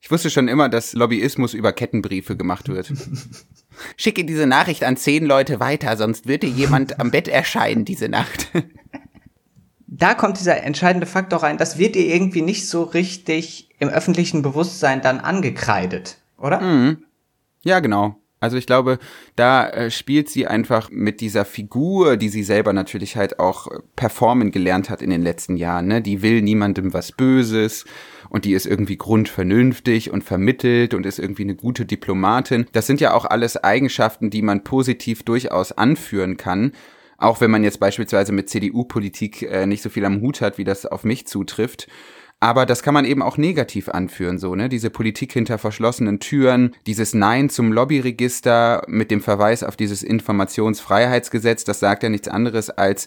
[0.00, 2.92] Ich wusste schon immer, dass Lobbyismus über Kettenbriefe gemacht wird.
[3.96, 8.08] Schicke diese Nachricht an zehn Leute weiter, sonst wird dir jemand am Bett erscheinen diese
[8.08, 8.48] Nacht.
[9.86, 14.42] da kommt dieser entscheidende Faktor rein, das wird ihr irgendwie nicht so richtig im öffentlichen
[14.42, 16.60] Bewusstsein dann angekreidet, oder?
[16.60, 17.04] Mhm.
[17.62, 18.16] Ja, genau.
[18.38, 18.98] Also ich glaube,
[19.34, 23.78] da äh, spielt sie einfach mit dieser Figur, die sie selber natürlich halt auch äh,
[23.96, 25.86] performen gelernt hat in den letzten Jahren.
[25.86, 26.02] Ne?
[26.02, 27.86] Die will niemandem was Böses
[28.28, 32.66] und die ist irgendwie grundvernünftig und vermittelt und ist irgendwie eine gute Diplomatin.
[32.72, 36.72] Das sind ja auch alles Eigenschaften, die man positiv durchaus anführen kann.
[37.18, 40.64] Auch wenn man jetzt beispielsweise mit CDU-Politik äh, nicht so viel am Hut hat, wie
[40.64, 41.88] das auf mich zutrifft.
[42.38, 44.68] Aber das kann man eben auch negativ anführen, so, ne?
[44.68, 51.64] Diese Politik hinter verschlossenen Türen, dieses Nein zum Lobbyregister mit dem Verweis auf dieses Informationsfreiheitsgesetz,
[51.64, 53.06] das sagt ja nichts anderes als,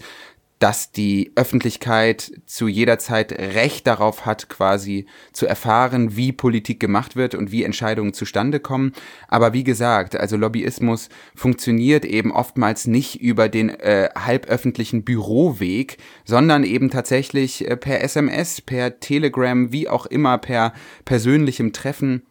[0.60, 7.16] dass die Öffentlichkeit zu jeder Zeit Recht darauf hat, quasi zu erfahren, wie Politik gemacht
[7.16, 8.92] wird und wie Entscheidungen zustande kommen.
[9.30, 16.66] Aber wie gesagt, also Lobbyismus funktioniert eben oftmals nicht über den äh, halböffentlichen Büroweg, sondern
[16.66, 20.74] eben tatsächlich äh, per SMS, per Telegram, wie auch immer, per
[21.06, 22.24] persönlichem Treffen.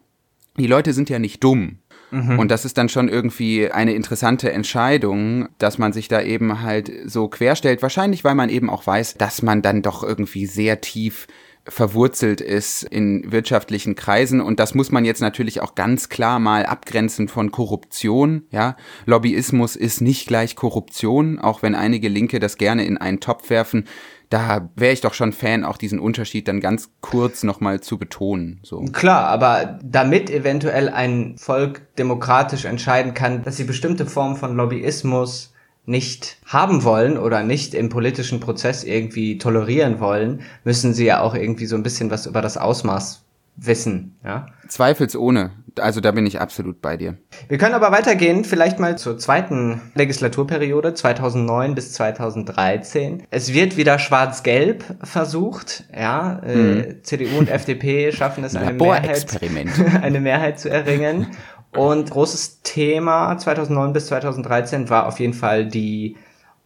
[0.59, 1.79] Die Leute sind ja nicht dumm.
[2.11, 2.39] Mhm.
[2.39, 6.91] Und das ist dann schon irgendwie eine interessante Entscheidung, dass man sich da eben halt
[7.07, 7.83] so querstellt.
[7.83, 11.27] Wahrscheinlich, weil man eben auch weiß, dass man dann doch irgendwie sehr tief
[11.69, 16.65] verwurzelt ist in wirtschaftlichen Kreisen und das muss man jetzt natürlich auch ganz klar mal
[16.65, 18.77] abgrenzen von Korruption, ja.
[19.05, 23.85] Lobbyismus ist nicht gleich Korruption, auch wenn einige Linke das gerne in einen Topf werfen
[24.31, 28.61] da wäre ich doch schon Fan, auch diesen Unterschied dann ganz kurz nochmal zu betonen.
[28.63, 28.81] So.
[28.93, 35.55] Klar, aber damit eventuell ein Volk demokratisch entscheiden kann, dass sie bestimmte Formen von Lobbyismus
[35.87, 41.35] nicht haben wollen oder nicht im politischen Prozess irgendwie tolerieren wollen, müssen sie ja auch
[41.35, 43.25] irgendwie so ein bisschen was über das Ausmaß
[43.59, 44.19] wissen.
[44.25, 44.47] Ja?
[44.69, 45.51] Zweifelsohne.
[45.81, 47.19] Also da bin ich absolut bei dir.
[47.49, 53.25] Wir können aber weitergehen, vielleicht mal zur zweiten Legislaturperiode 2009 bis 2013.
[53.31, 55.85] Es wird wieder Schwarz-Gelb versucht.
[55.97, 56.81] Ja, äh, hm.
[56.81, 59.27] äh, CDU und FDP schaffen es, eine Mehrheit,
[60.03, 61.29] eine Mehrheit zu erringen.
[61.73, 66.17] Und großes Thema 2009 bis 2013 war auf jeden Fall die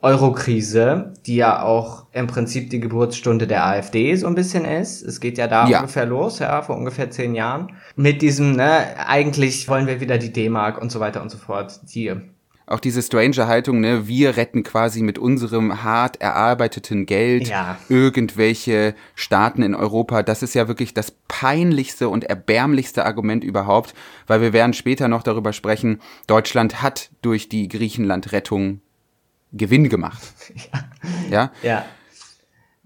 [0.02, 5.02] Eurokrise, die ja auch im Prinzip die Geburtsstunde der AfD so ein bisschen ist.
[5.02, 5.78] Es geht ja da ja.
[5.78, 7.72] ungefähr los, ja, vor ungefähr zehn Jahren.
[7.94, 11.80] Mit diesem, ne, eigentlich wollen wir wieder die D-Mark und so weiter und so fort.
[11.94, 12.12] Die
[12.66, 17.76] auch diese strange Haltung, ne, wir retten quasi mit unserem hart erarbeiteten Geld ja.
[17.88, 20.22] irgendwelche Staaten in Europa.
[20.22, 23.94] Das ist ja wirklich das peinlichste und erbärmlichste Argument überhaupt,
[24.26, 28.80] weil wir werden später noch darüber sprechen, Deutschland hat durch die Griechenland-Rettung
[29.52, 30.22] Gewinn gemacht.
[30.72, 30.80] ja.
[31.30, 31.52] Ja.
[31.62, 31.84] ja.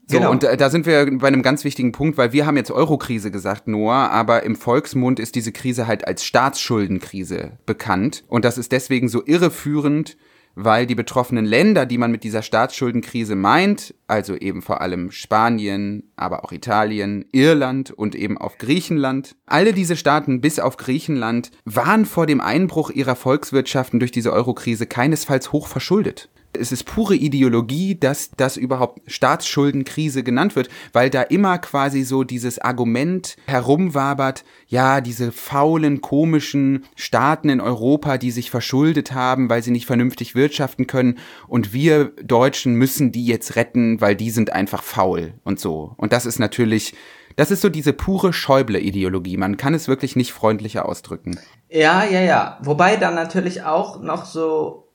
[0.08, 0.30] So, genau.
[0.30, 3.32] und da, da sind wir bei einem ganz wichtigen Punkt, weil wir haben jetzt Eurokrise
[3.32, 8.22] gesagt, Noah, aber im Volksmund ist diese Krise halt als Staatsschuldenkrise bekannt.
[8.28, 10.16] Und das ist deswegen so irreführend,
[10.54, 16.04] weil die betroffenen Länder, die man mit dieser Staatsschuldenkrise meint, also eben vor allem Spanien,
[16.14, 22.06] aber auch Italien, Irland und eben auch Griechenland, alle diese Staaten bis auf Griechenland waren
[22.06, 27.94] vor dem Einbruch ihrer Volkswirtschaften durch diese Eurokrise keinesfalls hoch verschuldet es ist pure Ideologie,
[27.94, 35.00] dass das überhaupt Staatsschuldenkrise genannt wird, weil da immer quasi so dieses Argument herumwabert, ja,
[35.00, 40.86] diese faulen, komischen Staaten in Europa, die sich verschuldet haben, weil sie nicht vernünftig wirtschaften
[40.86, 45.94] können und wir Deutschen müssen die jetzt retten, weil die sind einfach faul und so.
[45.96, 46.94] Und das ist natürlich
[47.36, 49.36] das ist so diese pure Schäuble-Ideologie.
[49.36, 51.38] Man kann es wirklich nicht freundlicher ausdrücken.
[51.68, 52.58] Ja, ja, ja.
[52.62, 54.85] Wobei dann natürlich auch noch so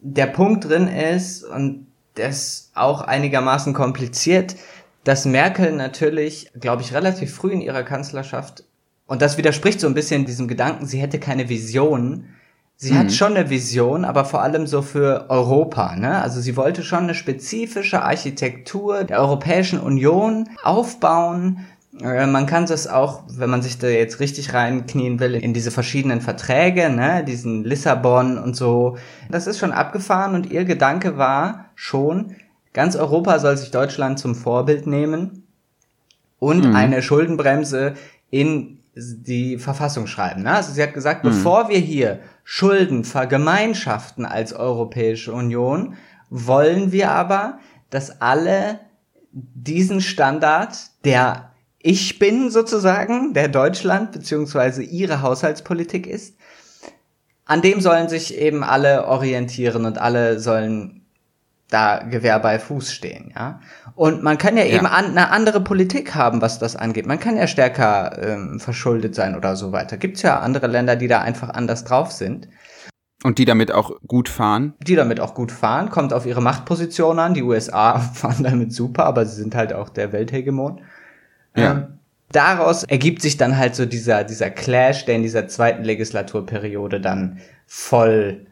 [0.00, 4.56] der Punkt drin ist, und das auch einigermaßen kompliziert,
[5.04, 8.64] dass Merkel natürlich, glaube ich, relativ früh in ihrer Kanzlerschaft,
[9.10, 12.26] und das widerspricht so ein bisschen diesem Gedanken, sie hätte keine Vision.
[12.76, 12.98] Sie mhm.
[12.98, 15.96] hat schon eine Vision, aber vor allem so für Europa.
[15.96, 16.22] Ne?
[16.22, 21.66] Also sie wollte schon eine spezifische Architektur der Europäischen Union aufbauen,
[22.02, 26.20] man kann das auch, wenn man sich da jetzt richtig reinknien will, in diese verschiedenen
[26.20, 28.96] Verträge, ne, diesen Lissabon und so.
[29.30, 32.36] Das ist schon abgefahren und ihr Gedanke war schon,
[32.72, 35.46] ganz Europa soll sich Deutschland zum Vorbild nehmen
[36.38, 36.74] und mhm.
[36.74, 37.94] eine Schuldenbremse
[38.30, 40.42] in die Verfassung schreiben.
[40.42, 40.52] Ne?
[40.54, 41.28] Also sie hat gesagt, mhm.
[41.28, 45.94] bevor wir hier Schulden vergemeinschaften als Europäische Union,
[46.30, 47.58] wollen wir aber,
[47.90, 48.80] dass alle
[49.32, 51.49] diesen Standard, der
[51.82, 56.36] ich bin sozusagen, der Deutschland beziehungsweise ihre Haushaltspolitik ist,
[57.46, 61.00] an dem sollen sich eben alle orientieren und alle sollen
[61.68, 63.60] da Gewehr bei Fuß stehen, ja.
[63.94, 64.76] Und man kann ja, ja.
[64.76, 67.06] eben an, eine andere Politik haben, was das angeht.
[67.06, 69.96] Man kann ja stärker ähm, verschuldet sein oder so weiter.
[69.96, 72.48] Gibt's ja andere Länder, die da einfach anders drauf sind.
[73.22, 74.74] Und die damit auch gut fahren?
[74.80, 77.34] Die damit auch gut fahren, kommt auf ihre Machtposition an.
[77.34, 80.80] Die USA fahren damit super, aber sie sind halt auch der Welthegemon.
[81.56, 81.72] Ja.
[81.72, 81.98] Ähm,
[82.32, 87.38] daraus ergibt sich dann halt so dieser, dieser Clash, der in dieser zweiten Legislaturperiode dann
[87.66, 88.46] voll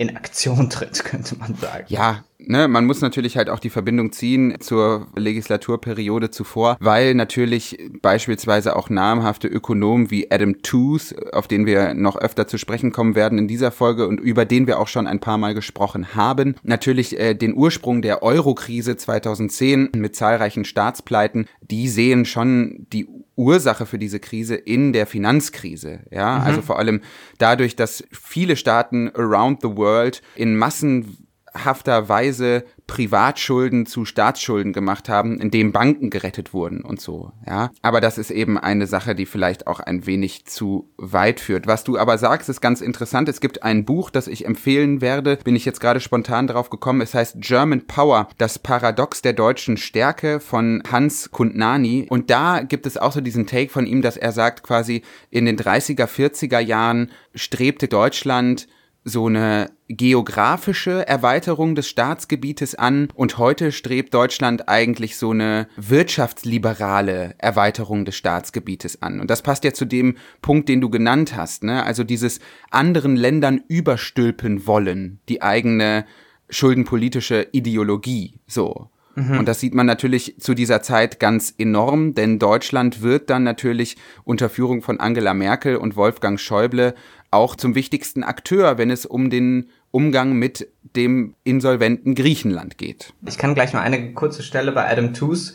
[0.00, 1.84] in Aktion tritt, könnte man sagen.
[1.88, 7.78] Ja, ne, man muss natürlich halt auch die Verbindung ziehen zur Legislaturperiode zuvor, weil natürlich
[8.00, 13.14] beispielsweise auch namhafte Ökonomen wie Adam Tooth, auf den wir noch öfter zu sprechen kommen
[13.14, 16.54] werden in dieser Folge und über den wir auch schon ein paar Mal gesprochen haben,
[16.62, 23.06] natürlich äh, den Ursprung der Euro-Krise 2010 mit zahlreichen Staatspleiten, die sehen schon die
[23.40, 26.00] Ursache für diese Krise in der Finanzkrise.
[26.10, 26.44] Ja, mhm.
[26.44, 27.00] also vor allem
[27.38, 35.40] dadurch, dass viele Staaten around the world in Massen Weise Privatschulden zu Staatsschulden gemacht haben,
[35.40, 37.70] indem Banken gerettet wurden und so, ja.
[37.82, 41.68] Aber das ist eben eine Sache, die vielleicht auch ein wenig zu weit führt.
[41.68, 43.28] Was du aber sagst, ist ganz interessant.
[43.28, 47.00] Es gibt ein Buch, das ich empfehlen werde, bin ich jetzt gerade spontan drauf gekommen.
[47.00, 52.08] Es heißt German Power, das Paradox der deutschen Stärke von Hans Kundnani.
[52.10, 55.44] Und da gibt es auch so diesen Take von ihm, dass er sagt quasi, in
[55.44, 58.66] den 30er, 40er Jahren strebte Deutschland
[59.04, 67.34] so eine geografische Erweiterung des Staatsgebietes an und heute strebt Deutschland eigentlich so eine wirtschaftsliberale
[67.38, 69.20] Erweiterung des Staatsgebietes an.
[69.20, 71.84] Und das passt ja zu dem Punkt, den du genannt hast, ne?
[71.84, 76.04] Also dieses anderen Ländern überstülpen wollen, die eigene
[76.50, 78.90] schuldenpolitische Ideologie, so.
[79.14, 79.38] Mhm.
[79.38, 83.96] Und das sieht man natürlich zu dieser Zeit ganz enorm, denn Deutschland wird dann natürlich
[84.24, 86.94] unter Führung von Angela Merkel und Wolfgang Schäuble
[87.30, 93.12] auch zum wichtigsten Akteur, wenn es um den Umgang mit dem insolventen Griechenland geht.
[93.26, 95.54] Ich kann gleich mal eine kurze Stelle bei Adam Tooze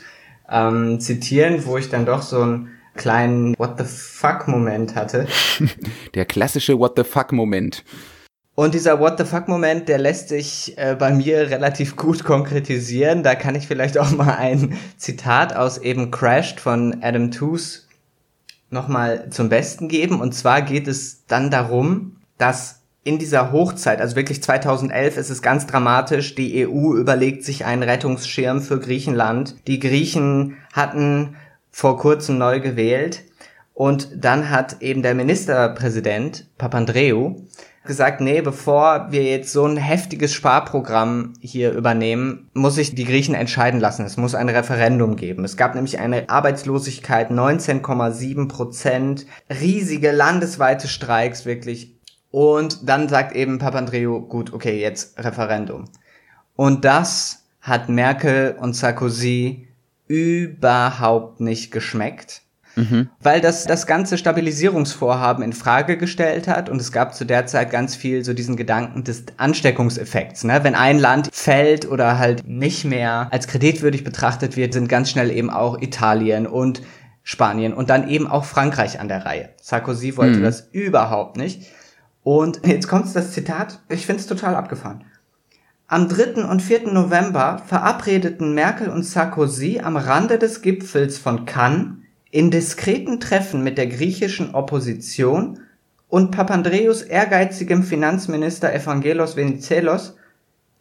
[0.49, 5.27] ähm, zitieren, wo ich dann doch so einen kleinen What the fuck Moment hatte.
[6.15, 7.83] Der klassische What the fuck Moment.
[8.55, 13.21] Und dieser What the fuck Moment, der lässt sich äh, bei mir relativ gut konkretisieren.
[13.21, 17.81] Da kann ich vielleicht auch mal ein Zitat aus eben Crashed von Adam Tooze
[18.69, 20.21] nochmal zum Besten geben.
[20.21, 25.41] Und zwar geht es dann darum, dass in dieser Hochzeit, also wirklich 2011 ist es
[25.41, 29.55] ganz dramatisch, die EU überlegt sich einen Rettungsschirm für Griechenland.
[29.67, 31.35] Die Griechen hatten
[31.71, 33.21] vor kurzem neu gewählt
[33.73, 37.45] und dann hat eben der Ministerpräsident Papandreou
[37.85, 43.35] gesagt, nee, bevor wir jetzt so ein heftiges Sparprogramm hier übernehmen, muss sich die Griechen
[43.35, 44.05] entscheiden lassen.
[44.05, 45.43] Es muss ein Referendum geben.
[45.43, 51.95] Es gab nämlich eine Arbeitslosigkeit 19,7 Prozent, riesige landesweite Streiks wirklich.
[52.31, 55.85] Und dann sagt eben Papandreou, gut, okay, jetzt Referendum.
[56.55, 59.67] Und das hat Merkel und Sarkozy
[60.07, 62.44] überhaupt nicht geschmeckt
[62.75, 63.09] mhm.
[63.21, 67.71] weil das das ganze Stabilisierungsvorhaben in Frage gestellt hat und es gab zu der Zeit
[67.71, 70.43] ganz viel so diesen Gedanken des Ansteckungseffekts.
[70.43, 70.59] Ne?
[70.63, 75.31] Wenn ein Land fällt oder halt nicht mehr als kreditwürdig betrachtet wird, sind ganz schnell
[75.31, 76.81] eben auch Italien und
[77.23, 79.49] Spanien und dann eben auch Frankreich an der Reihe.
[79.61, 80.43] Sarkozy wollte mhm.
[80.43, 81.71] das überhaupt nicht.
[82.23, 85.03] Und jetzt kommt das Zitat, ich finde es total abgefahren.
[85.87, 86.45] Am 3.
[86.45, 86.91] und 4.
[86.91, 91.97] November verabredeten Merkel und Sarkozy am Rande des Gipfels von Cannes
[92.35, 95.61] in diskreten Treffen mit der griechischen Opposition
[96.09, 100.17] und Papandreous ehrgeizigem Finanzminister Evangelos Venizelos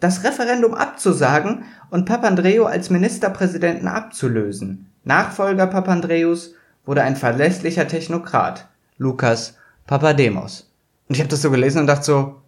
[0.01, 4.91] das Referendum abzusagen und Papandreou als Ministerpräsidenten abzulösen.
[5.05, 8.67] Nachfolger Papandreous wurde ein verlässlicher Technokrat,
[8.99, 9.55] Lukas
[9.87, 10.73] Papademos.
[11.09, 12.43] Und ich habe das so gelesen und dachte so,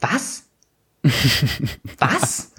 [0.00, 0.42] was?
[1.98, 2.52] was?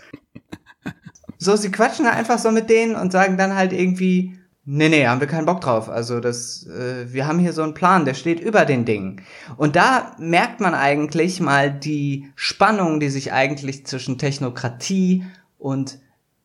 [1.37, 4.38] So, sie quatschen da einfach so mit denen und sagen dann halt irgendwie,
[4.71, 5.89] Nee, nee, haben wir keinen Bock drauf.
[5.89, 9.23] Also das, äh, wir haben hier so einen Plan, der steht über den Dingen.
[9.57, 15.25] Und da merkt man eigentlich mal die Spannung, die sich eigentlich zwischen Technokratie
[15.57, 15.97] und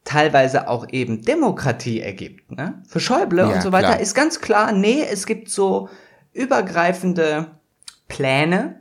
[0.04, 2.50] teilweise auch eben Demokratie ergibt.
[2.50, 2.82] Ne?
[2.88, 4.00] Für Schäuble ja, und so weiter klar.
[4.00, 5.90] ist ganz klar, nee, es gibt so
[6.32, 7.48] übergreifende
[8.08, 8.80] Pläne,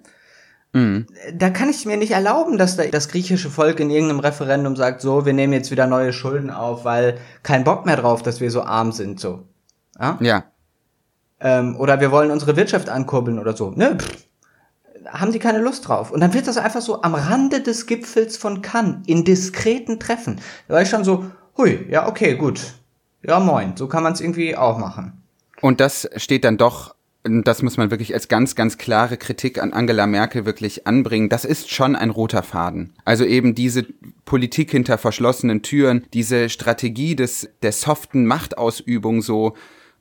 [0.74, 1.06] Mhm.
[1.36, 5.26] Da kann ich mir nicht erlauben, dass das griechische Volk in irgendeinem Referendum sagt, so,
[5.26, 8.64] wir nehmen jetzt wieder neue Schulden auf, weil kein Bock mehr drauf, dass wir so
[8.64, 9.44] arm sind, so.
[10.00, 10.18] Ja.
[10.20, 10.44] ja.
[11.40, 13.72] Ähm, oder wir wollen unsere Wirtschaft ankurbeln oder so.
[13.72, 14.26] Ne, pff,
[15.08, 16.12] haben die keine Lust drauf.
[16.12, 20.40] Und dann wird das einfach so am Rande des Gipfels von Cannes, in diskreten Treffen.
[20.68, 21.26] Da war ich schon so,
[21.58, 22.62] hui, ja, okay, gut.
[23.22, 25.22] Ja, moin, so kann man es irgendwie auch machen.
[25.62, 29.72] Und das steht dann doch das muss man wirklich als ganz, ganz klare Kritik an
[29.72, 31.30] Angela Merkel wirklich anbringen.
[31.30, 32.94] Das ist schon ein roter Faden.
[33.06, 33.86] Also eben diese
[34.26, 39.56] Politik hinter verschlossenen Türen, diese Strategie des, der soften Machtausübung so.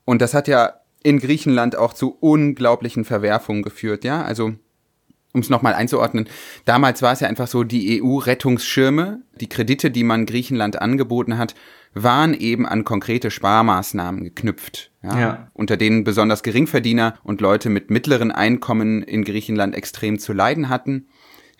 [0.04, 4.22] Und das hat ja in Griechenland auch zu unglaublichen Verwerfungen geführt, ja.
[4.22, 4.54] Also,
[5.32, 6.28] um es nochmal einzuordnen,
[6.64, 11.54] damals war es ja einfach so, die EU-Rettungsschirme, die Kredite, die man Griechenland angeboten hat,
[11.94, 14.91] waren eben an konkrete Sparmaßnahmen geknüpft.
[15.02, 15.18] Ja?
[15.18, 15.48] ja.
[15.54, 21.08] Unter denen besonders Geringverdiener und Leute mit mittleren Einkommen in Griechenland extrem zu leiden hatten.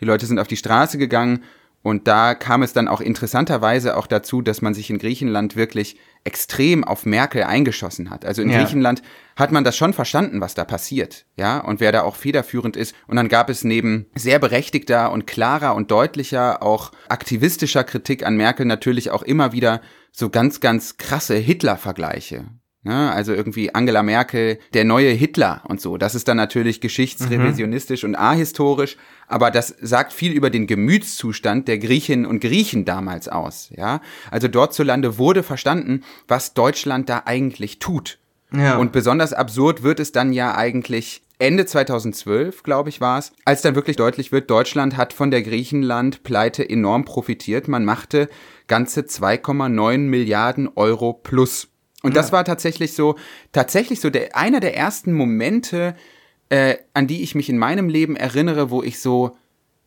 [0.01, 1.43] Die Leute sind auf die Straße gegangen
[1.83, 5.97] und da kam es dann auch interessanterweise auch dazu, dass man sich in Griechenland wirklich
[6.23, 8.25] extrem auf Merkel eingeschossen hat.
[8.25, 8.59] Also in ja.
[8.61, 9.03] Griechenland
[9.35, 12.95] hat man das schon verstanden, was da passiert, ja, und wer da auch federführend ist.
[13.09, 18.37] Und dann gab es neben sehr berechtigter und klarer und deutlicher, auch aktivistischer Kritik an
[18.37, 19.81] Merkel natürlich auch immer wieder
[20.13, 22.45] so ganz, ganz krasse Hitler-Vergleiche.
[22.85, 23.13] Ne?
[23.13, 25.97] Also irgendwie Angela Merkel, der neue Hitler und so.
[25.97, 28.11] Das ist dann natürlich geschichtsrevisionistisch mhm.
[28.11, 28.97] und ahistorisch,
[29.29, 33.71] aber das sagt viel über den Gemütszustand der Griechinnen und Griechen damals aus.
[33.77, 38.19] Ja, also dort zu Lande wurde verstanden, was Deutschland da eigentlich tut.
[38.53, 38.77] Ja.
[38.77, 43.63] Und besonders absurd wird es dann ja eigentlich Ende 2012, glaube ich, war es, als
[43.63, 47.67] dann wirklich deutlich wird, Deutschland hat von der Griechenland-Pleite enorm profitiert.
[47.67, 48.29] Man machte
[48.69, 51.72] ganze 2,9 Milliarden Euro plus.
[52.03, 53.17] Und das war tatsächlich so,
[53.53, 55.95] tatsächlich so der, einer der ersten Momente,
[56.49, 59.37] äh, an die ich mich in meinem Leben erinnere, wo ich so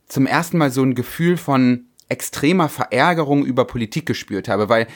[0.07, 4.87] zum ersten Mal so ein Gefühl von extremer Verärgerung über Politik gespürt habe, weil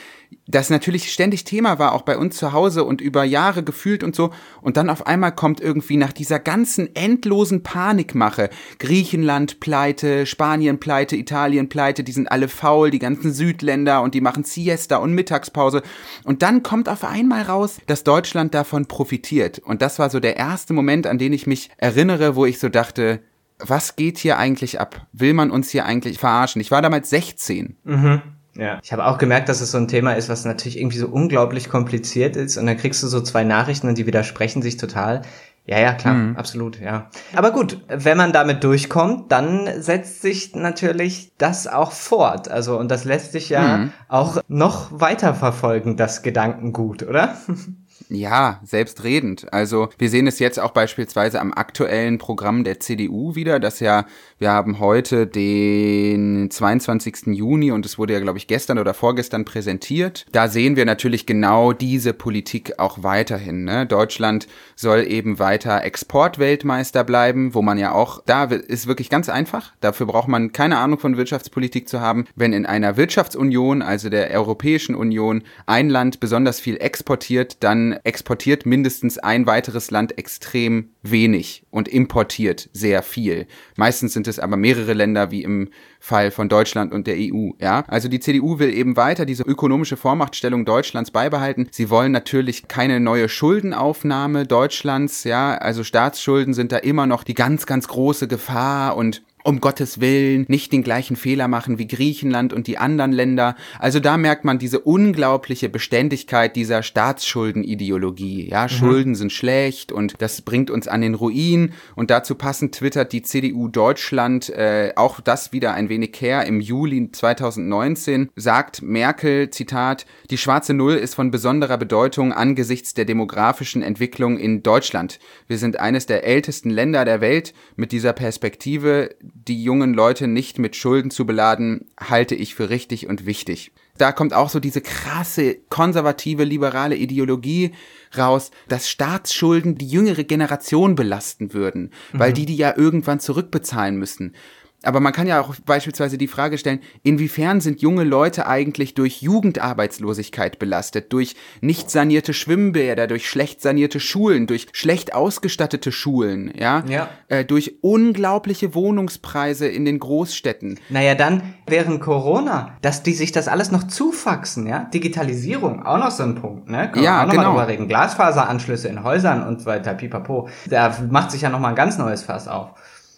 [0.48, 4.16] das natürlich ständig Thema war, auch bei uns zu Hause und über Jahre gefühlt und
[4.16, 4.32] so.
[4.62, 11.16] Und dann auf einmal kommt irgendwie nach dieser ganzen endlosen Panikmache Griechenland pleite, Spanien pleite,
[11.16, 15.82] Italien pleite, die sind alle faul, die ganzen Südländer und die machen Siesta und Mittagspause.
[16.24, 19.60] Und dann kommt auf einmal raus, dass Deutschland davon profitiert.
[19.60, 22.70] Und das war so der erste Moment, an den ich mich erinnere, wo ich so
[22.70, 23.22] dachte,
[23.60, 25.06] was geht hier eigentlich ab?
[25.12, 26.62] Will man uns hier eigentlich verarschen?
[26.62, 27.78] Ich war damals 16.
[27.84, 28.22] Mhm.
[28.56, 28.80] Ja.
[28.84, 31.70] Ich habe auch gemerkt, dass es so ein Thema ist, was natürlich irgendwie so unglaublich
[31.70, 32.58] kompliziert ist.
[32.58, 35.22] Und dann kriegst du so zwei Nachrichten und die widersprechen sich total.
[35.66, 36.36] Ja, ja, klar, mhm.
[36.36, 37.10] absolut, ja.
[37.36, 42.50] Aber gut, wenn man damit durchkommt, dann setzt sich natürlich das auch fort.
[42.50, 43.94] Also, und das lässt sich ja mhm.
[44.08, 47.38] auch noch weiter verfolgen, das Gedankengut, oder?
[48.08, 49.52] Ja, selbstredend.
[49.52, 54.06] Also wir sehen es jetzt auch beispielsweise am aktuellen Programm der CDU wieder, dass ja,
[54.38, 57.28] wir haben heute den 22.
[57.28, 60.26] Juni und es wurde ja, glaube ich, gestern oder vorgestern präsentiert.
[60.32, 63.64] Da sehen wir natürlich genau diese Politik auch weiterhin.
[63.64, 63.86] Ne?
[63.86, 69.74] Deutschland soll eben weiter Exportweltmeister bleiben, wo man ja auch, da ist wirklich ganz einfach.
[69.82, 72.26] Dafür braucht man keine Ahnung von Wirtschaftspolitik zu haben.
[72.36, 78.66] Wenn in einer Wirtschaftsunion, also der Europäischen Union, ein Land besonders viel exportiert, dann exportiert
[78.66, 83.48] mindestens ein weiteres Land extrem wenig und importiert sehr viel.
[83.76, 87.84] Meistens sind es aber mehrere Länder, wie im Fall von Deutschland und der EU, ja.
[87.88, 91.68] Also die CDU will eben weiter diese ökonomische Vormachtstellung Deutschlands beibehalten.
[91.72, 95.58] Sie wollen natürlich keine neue Schuldenaufnahme Deutschlands, ja.
[95.58, 100.46] Also Staatsschulden sind da immer noch die ganz, ganz große Gefahr und um Gottes Willen
[100.48, 103.56] nicht den gleichen Fehler machen wie Griechenland und die anderen Länder.
[103.80, 108.48] Also da merkt man diese unglaubliche Beständigkeit dieser Staatsscheldenideologie.
[108.48, 108.70] Ja, mhm.
[108.70, 111.74] Schulden sind schlecht und das bringt uns an den Ruin.
[111.96, 116.46] Und dazu passend twittert die CDU Deutschland äh, auch das wieder ein wenig her.
[116.46, 123.06] Im Juli 2019 sagt Merkel, Zitat, die schwarze Null ist von besonderer Bedeutung angesichts der
[123.06, 125.18] demografischen Entwicklung in Deutschland.
[125.48, 127.56] Wir sind eines der ältesten Länder der Welt.
[127.76, 129.16] Mit dieser Perspektive
[129.48, 133.72] die jungen Leute nicht mit Schulden zu beladen, halte ich für richtig und wichtig.
[133.98, 137.74] Da kommt auch so diese krasse konservative liberale Ideologie
[138.18, 142.36] raus, dass Staatsschulden die jüngere Generation belasten würden, weil mhm.
[142.36, 144.36] die die ja irgendwann zurückbezahlen müssen.
[144.84, 149.22] Aber man kann ja auch beispielsweise die Frage stellen, inwiefern sind junge Leute eigentlich durch
[149.22, 156.84] Jugendarbeitslosigkeit belastet, durch nicht sanierte Schwimmbäder, durch schlecht sanierte Schulen, durch schlecht ausgestattete Schulen, ja,
[156.88, 157.10] ja.
[157.28, 160.80] Äh, durch unglaubliche Wohnungspreise in den Großstädten.
[160.90, 166.12] Naja, dann während Corona, dass die sich das alles noch zufaxen, ja, Digitalisierung, auch noch
[166.12, 166.90] so ein Punkt, ne?
[166.92, 167.54] Können ja, wir auch genau.
[167.54, 167.88] Noch reden.
[167.90, 170.48] Glasfaseranschlüsse in Häusern und weiter, pipapo.
[170.70, 172.72] Da macht sich ja noch mal ein ganz neues Fass auf.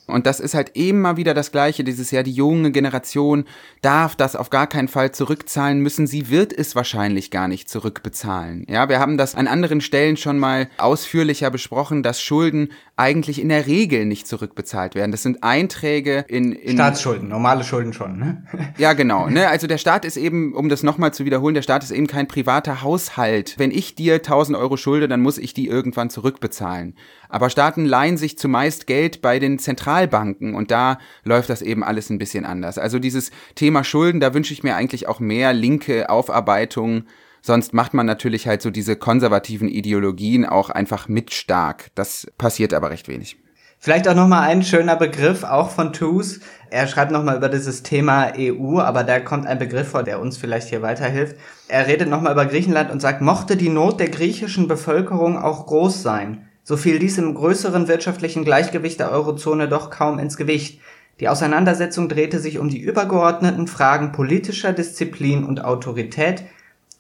[0.07, 2.23] Und das ist halt immer wieder das Gleiche dieses Jahr.
[2.23, 3.45] Die junge Generation
[3.81, 6.07] darf das auf gar keinen Fall zurückzahlen müssen.
[6.07, 8.65] Sie wird es wahrscheinlich gar nicht zurückbezahlen.
[8.67, 13.49] Ja, wir haben das an anderen Stellen schon mal ausführlicher besprochen, dass Schulden eigentlich in
[13.49, 15.11] der Regel nicht zurückbezahlt werden.
[15.11, 18.43] Das sind Einträge in, in Staatsschulden, normale Schulden schon, ne?
[18.77, 19.27] ja, genau.
[19.27, 19.47] Ne?
[19.47, 22.27] Also der Staat ist eben, um das nochmal zu wiederholen, der Staat ist eben kein
[22.27, 23.55] privater Haushalt.
[23.57, 26.95] Wenn ich dir 1000 Euro schulde, dann muss ich die irgendwann zurückbezahlen.
[27.32, 32.09] Aber Staaten leihen sich zumeist Geld bei den Zentralbanken und da läuft das eben alles
[32.09, 32.77] ein bisschen anders.
[32.77, 37.05] Also dieses Thema Schulden, da wünsche ich mir eigentlich auch mehr linke Aufarbeitung.
[37.41, 41.88] Sonst macht man natürlich halt so diese konservativen Ideologien auch einfach mit stark.
[41.95, 43.38] Das passiert aber recht wenig.
[43.84, 46.39] Vielleicht auch nochmal ein schöner Begriff, auch von Toos.
[46.69, 50.38] Er schreibt nochmal über dieses Thema EU, aber da kommt ein Begriff vor, der uns
[50.38, 51.36] vielleicht hier weiterhilft.
[51.67, 56.03] Er redet nochmal über Griechenland und sagt, mochte die Not der griechischen Bevölkerung auch groß
[56.03, 60.80] sein, so fiel dies im größeren wirtschaftlichen Gleichgewicht der Eurozone doch kaum ins Gewicht.
[61.19, 66.45] Die Auseinandersetzung drehte sich um die übergeordneten Fragen politischer Disziplin und Autorität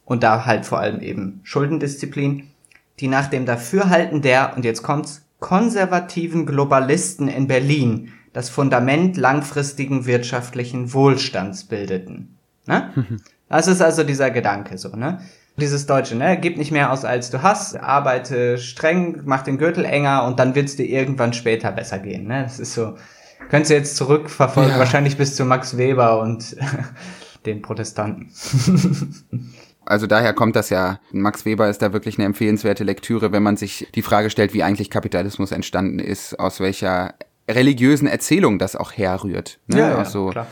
[0.03, 2.49] und da halt vor allem eben Schuldendisziplin,
[2.99, 10.05] die nach dem Dafürhalten der, und jetzt kommt's, konservativen Globalisten in Berlin das Fundament langfristigen
[10.05, 12.35] wirtschaftlichen Wohlstands bildeten.
[12.65, 12.91] Ne?
[13.47, 15.19] Das ist also dieser Gedanke so, ne?
[15.57, 16.37] Dieses Deutsche, ne?
[16.39, 20.55] Gib nicht mehr aus, als du hast, arbeite streng, mach den Gürtel enger und dann
[20.55, 22.43] wird's dir irgendwann später besser gehen, ne?
[22.43, 22.95] Das ist so,
[23.49, 24.79] könntest du jetzt zurückverfolgen, ja.
[24.79, 26.55] wahrscheinlich bis zu Max Weber und
[27.45, 28.31] den Protestanten.
[29.83, 30.99] Also daher kommt das ja.
[31.11, 34.61] Max Weber ist da wirklich eine empfehlenswerte Lektüre, wenn man sich die Frage stellt, wie
[34.61, 37.15] eigentlich Kapitalismus entstanden ist, aus welcher
[37.49, 39.59] religiösen Erzählung das auch herrührt.
[39.67, 39.79] Ne?
[39.79, 40.47] Ja, ja, so klar.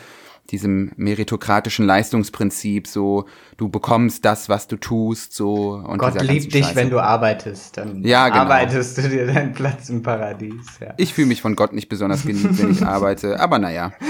[0.52, 3.26] Diesem meritokratischen Leistungsprinzip, so
[3.58, 6.76] du bekommst das, was du tust, so und Gott liebt dich, Scheiße.
[6.76, 8.42] wenn du arbeitest, dann ja, genau.
[8.42, 10.66] arbeitest du dir deinen Platz im Paradies.
[10.80, 10.94] Ja.
[10.98, 13.94] Ich fühle mich von Gott nicht besonders geliebt, wenn ich arbeite, aber naja.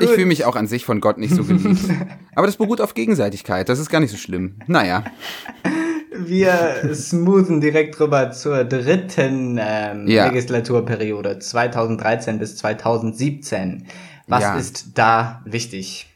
[0.00, 1.80] Ich fühle mich auch an sich von Gott nicht so geliebt.
[2.34, 3.68] Aber das beruht auf Gegenseitigkeit.
[3.68, 4.56] Das ist gar nicht so schlimm.
[4.66, 5.04] Naja.
[6.16, 10.26] Wir smoothen direkt rüber zur dritten ähm, ja.
[10.26, 13.86] Legislaturperiode 2013 bis 2017.
[14.26, 14.56] Was ja.
[14.56, 16.08] ist da wichtig?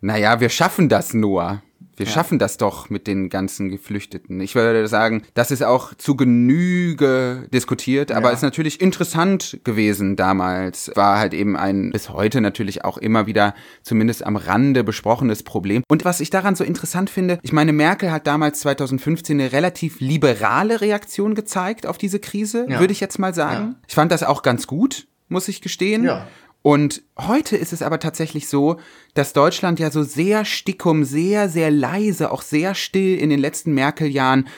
[0.00, 1.62] Naja, wir schaffen das nur.
[1.96, 2.12] Wir ja.
[2.12, 4.40] schaffen das doch mit den ganzen Geflüchteten.
[4.40, 8.34] Ich würde sagen, das ist auch zu Genüge diskutiert, aber ja.
[8.34, 10.90] ist natürlich interessant gewesen damals.
[10.94, 15.84] War halt eben ein bis heute natürlich auch immer wieder zumindest am Rande besprochenes Problem.
[15.88, 20.00] Und was ich daran so interessant finde, ich meine, Merkel hat damals 2015 eine relativ
[20.00, 22.80] liberale Reaktion gezeigt auf diese Krise, ja.
[22.80, 23.76] würde ich jetzt mal sagen.
[23.86, 26.04] Ich fand das auch ganz gut, muss ich gestehen.
[26.04, 26.26] Ja.
[26.62, 28.78] Und heute ist es aber tatsächlich so,
[29.14, 33.74] dass Deutschland ja so sehr stickum, sehr, sehr leise, auch sehr still in den letzten
[33.74, 34.48] Merkel-Jahren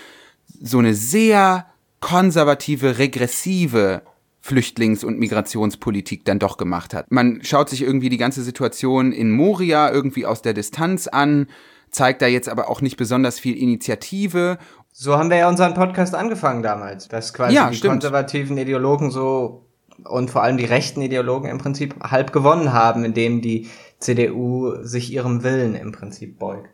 [0.61, 1.67] so eine sehr
[2.01, 4.03] konservative, regressive
[4.43, 7.11] Flüchtlings- und Migrationspolitik dann doch gemacht hat.
[7.11, 11.47] Man schaut sich irgendwie die ganze Situation in Moria irgendwie aus der Distanz an,
[11.91, 14.59] zeigt da jetzt aber auch nicht besonders viel Initiative.
[14.93, 17.95] So haben wir ja unseren Podcast angefangen damals, dass quasi ja, die stimmt.
[17.95, 19.65] konservativen Ideologen so
[20.05, 23.69] und vor allem die rechten Ideologen im Prinzip halb gewonnen haben, indem die
[23.99, 26.71] CDU sich ihrem Willen im Prinzip beugt.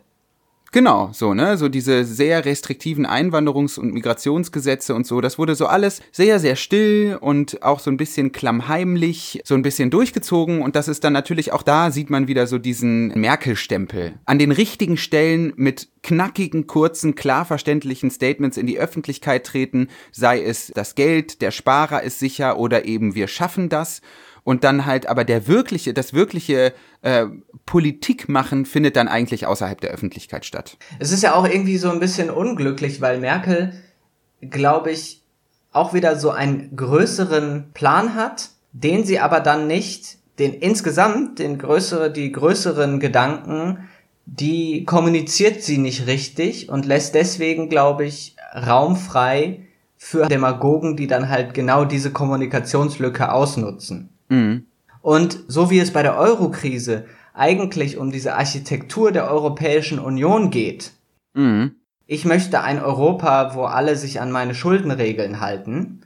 [0.73, 5.67] Genau, so, ne, so diese sehr restriktiven Einwanderungs- und Migrationsgesetze und so, das wurde so
[5.67, 10.63] alles sehr, sehr still und auch so ein bisschen klammheimlich, so ein bisschen durchgezogen.
[10.63, 14.15] Und das ist dann natürlich auch da sieht man wieder so diesen Merkel-Stempel.
[14.27, 20.41] An den richtigen Stellen mit knackigen, kurzen, klar verständlichen Statements in die Öffentlichkeit treten, sei
[20.41, 24.03] es das Geld, der Sparer ist sicher oder eben wir schaffen das
[24.45, 26.73] und dann halt aber der wirkliche, das wirkliche
[27.03, 27.27] äh,
[27.67, 30.77] Politik machen findet dann eigentlich außerhalb der Öffentlichkeit statt.
[30.99, 33.73] Es ist ja auch irgendwie so ein bisschen unglücklich, weil Merkel,
[34.41, 35.23] glaube ich,
[35.73, 41.59] auch wieder so einen größeren Plan hat, den sie aber dann nicht, den insgesamt, den
[41.59, 43.89] größere, die größeren Gedanken,
[44.27, 49.67] die kommuniziert sie nicht richtig und lässt deswegen, glaube ich, Raum frei
[49.97, 54.09] für Demagogen, die dann halt genau diese Kommunikationslücke ausnutzen.
[54.31, 54.65] Mhm.
[55.03, 57.05] Und so wie es bei der Euro-Krise
[57.35, 60.93] eigentlich um diese Architektur der Europäischen Union geht,
[61.35, 61.73] mhm.
[62.07, 66.01] ich möchte ein Europa, wo alle sich an meine Schuldenregeln halten,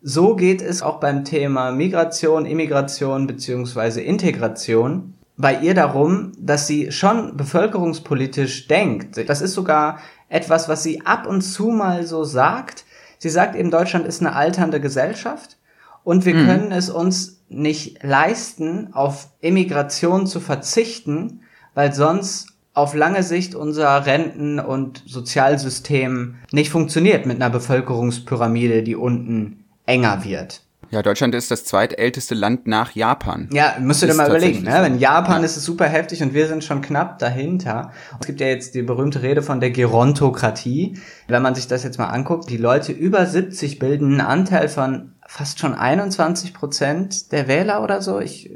[0.00, 6.90] so geht es auch beim Thema Migration, Immigration beziehungsweise Integration bei ihr darum, dass sie
[6.90, 9.28] schon bevölkerungspolitisch denkt.
[9.28, 12.84] Das ist sogar etwas, was sie ab und zu mal so sagt.
[13.18, 15.56] Sie sagt eben, Deutschland ist eine alternde Gesellschaft
[16.04, 16.46] und wir mhm.
[16.46, 21.40] können es uns nicht leisten, auf Immigration zu verzichten,
[21.74, 28.96] weil sonst auf lange Sicht unser Renten- und Sozialsystem nicht funktioniert mit einer Bevölkerungspyramide, die
[28.96, 30.62] unten enger wird.
[30.92, 33.48] Ja, Deutschland ist das zweitälteste Land nach Japan.
[33.50, 34.78] Ja, müsst ihr dir mal überlegen, ne?
[34.82, 35.46] Wenn Japan ja.
[35.46, 37.92] ist es super heftig und wir sind schon knapp dahinter.
[38.20, 40.98] Es gibt ja jetzt die berühmte Rede von der Gerontokratie.
[41.28, 45.12] Wenn man sich das jetzt mal anguckt, die Leute über 70 bilden einen Anteil von
[45.32, 48.20] fast schon 21 Prozent der Wähler oder so.
[48.20, 48.50] Ich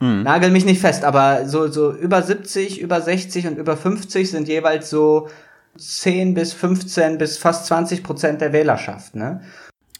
[0.00, 0.22] hm.
[0.22, 4.48] nagel mich nicht fest, aber so, so über 70, über 60 und über 50 sind
[4.48, 5.28] jeweils so
[5.76, 9.42] 10 bis 15 bis fast 20 Prozent der Wählerschaft, ne?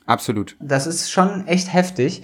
[0.07, 0.57] Absolut.
[0.61, 2.23] Das ist schon echt heftig.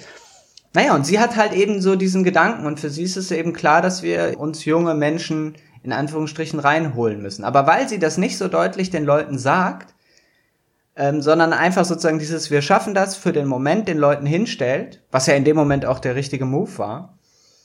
[0.73, 3.53] Naja, und sie hat halt eben so diesen Gedanken und für sie ist es eben
[3.53, 7.45] klar, dass wir uns junge Menschen in Anführungsstrichen reinholen müssen.
[7.45, 9.94] Aber weil sie das nicht so deutlich den Leuten sagt,
[10.97, 15.27] ähm, sondern einfach sozusagen dieses, wir schaffen das für den Moment den Leuten hinstellt, was
[15.27, 17.19] ja in dem Moment auch der richtige Move war.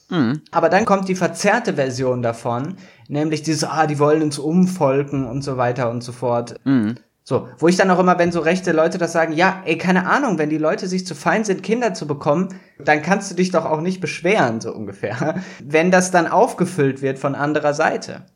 [0.08, 0.42] Mhm.
[0.50, 2.76] Aber dann kommt die verzerrte Version davon,
[3.08, 6.56] nämlich dieses, ah, die wollen uns umfolgen und so weiter und so fort.
[6.64, 6.96] Mhm.
[7.22, 10.08] So, wo ich dann auch immer, wenn so rechte Leute das sagen, ja, ey, keine
[10.10, 12.48] Ahnung, wenn die Leute sich zu fein sind, Kinder zu bekommen,
[12.84, 15.36] dann kannst du dich doch auch nicht beschweren, so ungefähr.
[15.62, 18.26] Wenn das dann aufgefüllt wird von anderer Seite.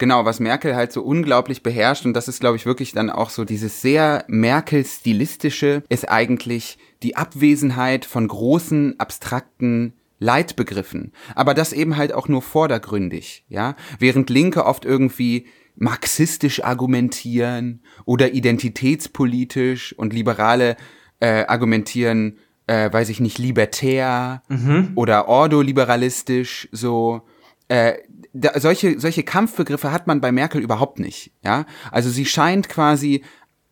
[0.00, 3.28] Genau, was Merkel halt so unglaublich beherrscht, und das ist, glaube ich, wirklich dann auch
[3.28, 11.12] so dieses sehr Merkel-stilistische, ist eigentlich die Abwesenheit von großen, abstrakten Leitbegriffen.
[11.34, 13.76] Aber das eben halt auch nur vordergründig, ja.
[13.98, 15.46] Während Linke oft irgendwie
[15.76, 20.76] marxistisch argumentieren oder identitätspolitisch und Liberale
[21.20, 24.92] äh, argumentieren, äh, weiß ich nicht, libertär mhm.
[24.94, 27.20] oder ordoliberalistisch, so.
[27.68, 27.98] Äh,
[28.32, 31.32] da, solche, solche Kampfbegriffe hat man bei Merkel überhaupt nicht.
[31.44, 33.22] Ja, also sie scheint quasi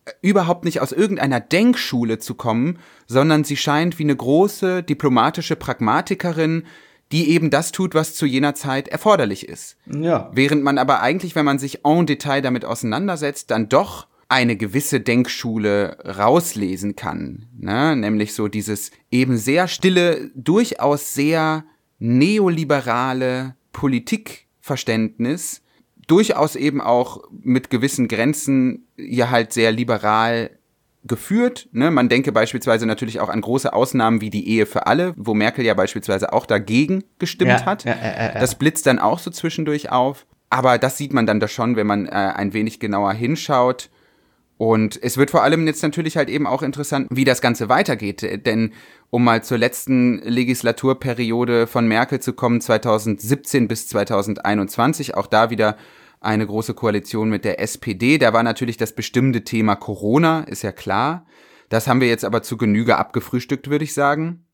[0.05, 5.55] äh, überhaupt nicht aus irgendeiner Denkschule zu kommen, sondern sie scheint wie eine große diplomatische
[5.55, 6.63] Pragmatikerin,
[7.11, 9.77] die eben das tut, was zu jener Zeit erforderlich ist.
[9.87, 10.29] Ja.
[10.33, 14.99] Während man aber eigentlich, wenn man sich en Detail damit auseinandersetzt, dann doch eine gewisse
[14.99, 17.47] Denkschule rauslesen kann.
[17.57, 17.95] Ne?
[17.95, 21.65] Nämlich so dieses eben sehr stille, durchaus sehr
[21.97, 25.63] neoliberale Politik Verständnis
[26.05, 30.51] durchaus eben auch mit gewissen Grenzen hier halt sehr liberal
[31.03, 31.67] geführt.
[31.71, 31.89] Ne?
[31.89, 35.65] Man denke beispielsweise natürlich auch an große Ausnahmen wie die Ehe für alle, wo Merkel
[35.65, 37.83] ja beispielsweise auch dagegen gestimmt ja, hat.
[37.83, 40.27] Ja, ja, das blitzt dann auch so zwischendurch auf.
[40.51, 43.89] Aber das sieht man dann da schon, wenn man äh, ein wenig genauer hinschaut.
[44.59, 48.45] Und es wird vor allem jetzt natürlich halt eben auch interessant, wie das Ganze weitergeht.
[48.45, 48.73] Denn
[49.09, 55.77] um mal zur letzten Legislaturperiode von Merkel zu kommen, 2017 bis 2021, auch da wieder
[56.19, 58.17] eine große Koalition mit der SPD.
[58.17, 61.25] Da war natürlich das bestimmte Thema Corona, ist ja klar.
[61.69, 64.45] Das haben wir jetzt aber zu Genüge abgefrühstückt, würde ich sagen.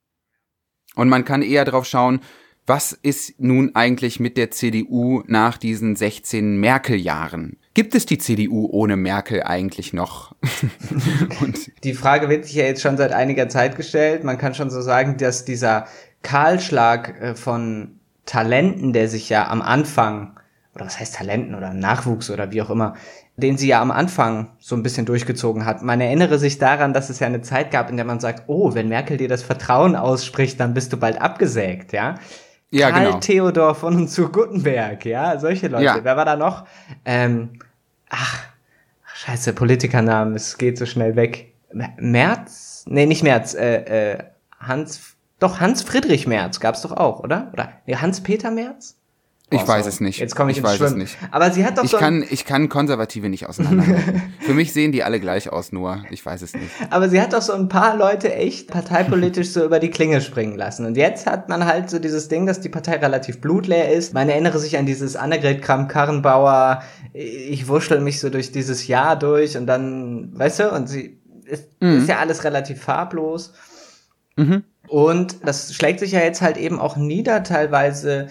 [0.94, 2.20] Und man kann eher drauf schauen,
[2.68, 7.58] was ist nun eigentlich mit der CDU nach diesen 16 Merkel-Jahren?
[7.76, 10.34] Gibt es die CDU ohne Merkel eigentlich noch?
[11.84, 14.24] die Frage wird sich ja jetzt schon seit einiger Zeit gestellt.
[14.24, 15.86] Man kann schon so sagen, dass dieser
[16.24, 20.40] Kahlschlag äh, von Talenten, der sich ja am Anfang,
[20.74, 22.96] oder was heißt Talenten oder Nachwuchs oder wie auch immer,
[23.36, 25.84] den sie ja am Anfang so ein bisschen durchgezogen hat.
[25.84, 28.74] Man erinnere sich daran, dass es ja eine Zeit gab, in der man sagt, oh,
[28.74, 32.16] wenn Merkel dir das Vertrauen ausspricht, dann bist du bald abgesägt, ja.
[32.72, 33.20] Ja, Karl genau.
[33.20, 35.84] Theodor von und zu Guttenberg, ja, solche Leute.
[35.84, 36.00] Ja.
[36.04, 36.66] Wer war da noch?
[37.06, 37.60] Ähm,
[38.10, 38.44] ach,
[39.14, 41.54] scheiße, Politikernamen, es geht so schnell weg.
[41.98, 42.86] Merz?
[42.88, 44.24] Nee, nicht Merz, äh, äh,
[44.60, 47.50] Hans, doch Hans Friedrich Merz gab's doch auch, oder?
[47.54, 48.98] Oder nee, Hans Peter Merz?
[49.52, 50.20] Ich oh, weiß es nicht.
[50.20, 51.02] Jetzt komme ich, ich ins weiß Schwimmen.
[51.02, 51.18] Es nicht.
[51.30, 54.34] Aber sie hat doch ich so kann ich kann Konservative nicht auseinanderhalten.
[54.40, 56.72] Für mich sehen die alle gleich aus, nur ich weiß es nicht.
[56.90, 60.58] Aber sie hat doch so ein paar Leute echt parteipolitisch so über die Klinge springen
[60.58, 60.88] lassen.
[60.88, 64.16] Und jetzt hat man halt so dieses Ding, dass die Partei relativ blutleer ist.
[64.16, 66.82] Man erinnere sich an dieses Annegret Kramp-Karrenbauer.
[67.14, 71.70] Ich wurschtel mich so durch dieses Jahr durch und dann, weißt du, und sie ist,
[71.82, 72.00] mhm.
[72.00, 73.54] ist ja alles relativ farblos.
[74.38, 74.64] Mhm.
[74.88, 78.28] Und das schlägt sich ja jetzt halt eben auch nieder, teilweise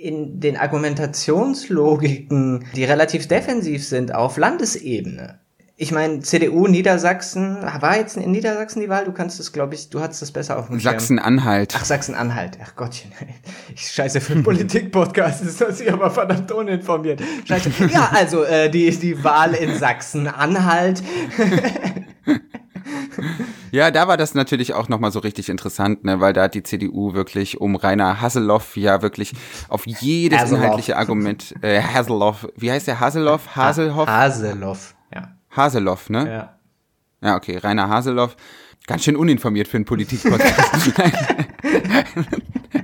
[0.00, 5.38] in den Argumentationslogiken, die relativ defensiv sind auf Landesebene.
[5.80, 9.04] Ich meine, CDU Niedersachsen, war jetzt in Niedersachsen die Wahl?
[9.04, 11.72] Du kannst es, glaube ich, du hattest es besser auf dem Sachsen-Anhalt.
[11.76, 12.58] Ach, Sachsen-Anhalt.
[12.60, 13.12] Ach Gottchen.
[13.74, 17.22] Ich scheiße für einen Politik-Podcast, ist das hier aber verdammt uninformiert.
[17.46, 17.70] Scheiße.
[17.92, 21.00] Ja, also, äh, die, die Wahl in Sachsen-Anhalt.
[23.70, 26.62] Ja, da war das natürlich auch nochmal so richtig interessant, ne, weil da hat die
[26.62, 29.32] CDU wirklich um Rainer Haseloff ja wirklich
[29.68, 30.62] auf jedes Haseloff.
[30.62, 33.56] inhaltliche Argument, äh, Haseloff, wie heißt der Haseloff?
[33.56, 34.08] Haselhoff?
[34.08, 35.32] Haseloff, ja.
[35.50, 36.30] Haseloff, ne?
[36.30, 36.54] Ja.
[37.20, 38.36] Ja, okay, Rainer Haseloff.
[38.86, 40.92] Ganz schön uninformiert für einen Politik-Podcast.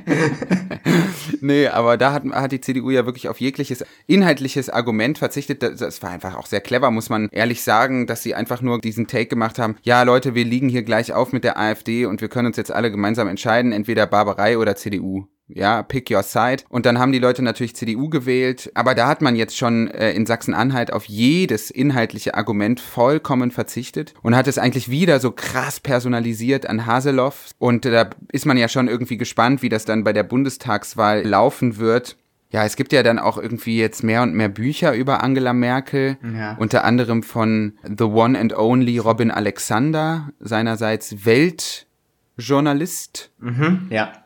[1.41, 5.63] nee, aber da hat, hat die CDU ja wirklich auf jegliches inhaltliches Argument verzichtet.
[5.63, 9.07] Das war einfach auch sehr clever, muss man ehrlich sagen, dass sie einfach nur diesen
[9.07, 9.77] Take gemacht haben.
[9.83, 12.73] Ja, Leute, wir liegen hier gleich auf mit der AfD und wir können uns jetzt
[12.73, 16.63] alle gemeinsam entscheiden, entweder Barbarei oder CDU ja, pick your side.
[16.69, 20.13] Und dann haben die Leute natürlich CDU gewählt, aber da hat man jetzt schon äh,
[20.13, 25.81] in Sachsen-Anhalt auf jedes inhaltliche Argument vollkommen verzichtet und hat es eigentlich wieder so krass
[25.81, 27.51] personalisiert an Haseloff.
[27.59, 31.23] Und äh, da ist man ja schon irgendwie gespannt, wie das dann bei der Bundestagswahl
[31.23, 32.17] laufen wird.
[32.51, 36.17] Ja, es gibt ja dann auch irgendwie jetzt mehr und mehr Bücher über Angela Merkel,
[36.23, 36.57] ja.
[36.57, 43.33] unter anderem von The One and Only Robin Alexander, seinerseits Weltjournalist.
[43.41, 44.24] Mhm, ja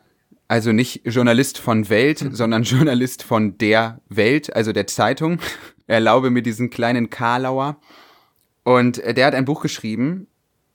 [0.49, 2.35] also nicht Journalist von Welt, mhm.
[2.35, 5.39] sondern Journalist von der Welt, also der Zeitung.
[5.87, 7.77] Erlaube mir diesen kleinen Karlauer.
[8.65, 10.27] Und äh, der hat ein Buch geschrieben,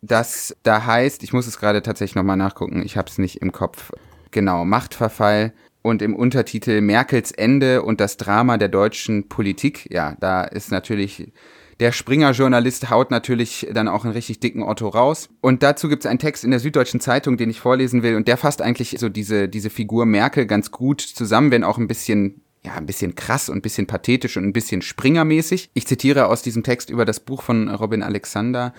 [0.02, 3.52] das da heißt, ich muss es gerade tatsächlich nochmal nachgucken, ich habe es nicht im
[3.52, 3.92] Kopf.
[4.32, 9.88] Genau, Machtverfall und im Untertitel Merkels Ende und das Drama der deutschen Politik.
[9.92, 11.32] Ja, da ist natürlich
[11.80, 15.30] der Springer-Journalist haut natürlich dann auch einen richtig dicken Otto raus.
[15.42, 18.16] Und dazu gibt es einen Text in der Süddeutschen Zeitung, den ich vorlesen will.
[18.16, 21.88] Und der fasst eigentlich so diese, diese Figur Merkel ganz gut zusammen, wenn auch ein
[21.88, 25.70] bisschen ja, ein bisschen krass und ein bisschen pathetisch und ein bisschen Springermäßig.
[25.74, 28.74] Ich zitiere aus diesem Text über das Buch von Robin Alexander.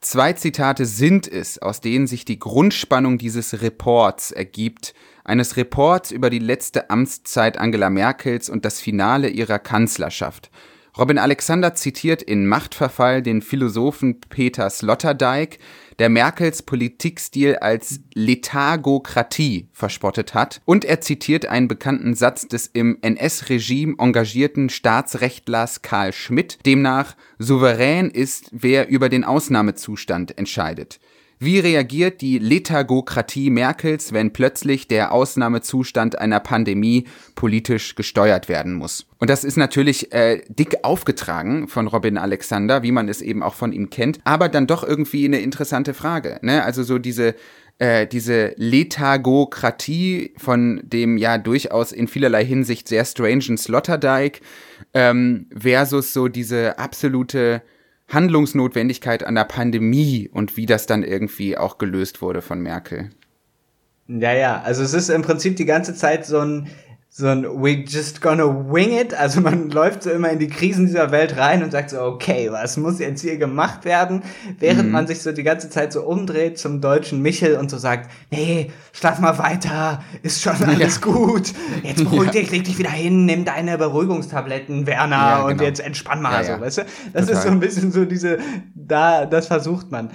[0.00, 6.30] Zwei Zitate sind es, aus denen sich die Grundspannung dieses Reports ergibt, eines Reports über
[6.30, 10.50] die letzte Amtszeit Angela Merkels und das Finale ihrer Kanzlerschaft.
[10.98, 15.60] Robin Alexander zitiert in Machtverfall den Philosophen Peter Sloterdijk,
[16.00, 22.98] der Merkels Politikstil als Lethargokratie verspottet hat, und er zitiert einen bekannten Satz des im
[23.00, 30.98] NS-Regime engagierten Staatsrechtlers Karl Schmidt, demnach souverän ist, wer über den Ausnahmezustand entscheidet.
[31.40, 39.06] Wie reagiert die Lethargokratie Merkels, wenn plötzlich der Ausnahmezustand einer Pandemie politisch gesteuert werden muss?
[39.18, 43.54] Und das ist natürlich äh, dick aufgetragen von Robin Alexander, wie man es eben auch
[43.54, 46.40] von ihm kennt, aber dann doch irgendwie eine interessante Frage.
[46.42, 46.64] Ne?
[46.64, 47.36] Also so diese
[47.78, 54.40] äh, diese Lethargokratie von dem ja durchaus in vielerlei Hinsicht sehr strangen Sloterdijk
[54.94, 57.62] ähm, versus so diese absolute
[58.08, 63.10] Handlungsnotwendigkeit an der Pandemie und wie das dann irgendwie auch gelöst wurde von Merkel.
[64.08, 66.68] Ja, ja, also es ist im Prinzip die ganze Zeit so ein
[67.18, 69.12] so ein We just gonna wing it.
[69.12, 72.48] Also man läuft so immer in die Krisen dieser Welt rein und sagt so, okay,
[72.52, 74.22] was muss jetzt hier gemacht werden?
[74.60, 74.92] Während mhm.
[74.92, 78.70] man sich so die ganze Zeit so umdreht zum deutschen Michel und so sagt, nee,
[78.92, 81.12] schlaf mal weiter, ist schon alles ja.
[81.12, 81.52] gut.
[81.82, 82.40] Jetzt beruhig ja.
[82.40, 85.48] dich, leg dich wieder hin, nimm deine Beruhigungstabletten, Werner, ja, genau.
[85.48, 86.82] und jetzt entspann mal so, weißt du?
[87.12, 87.34] Das Total.
[87.34, 88.38] ist so ein bisschen so diese,
[88.76, 90.10] da, das versucht man.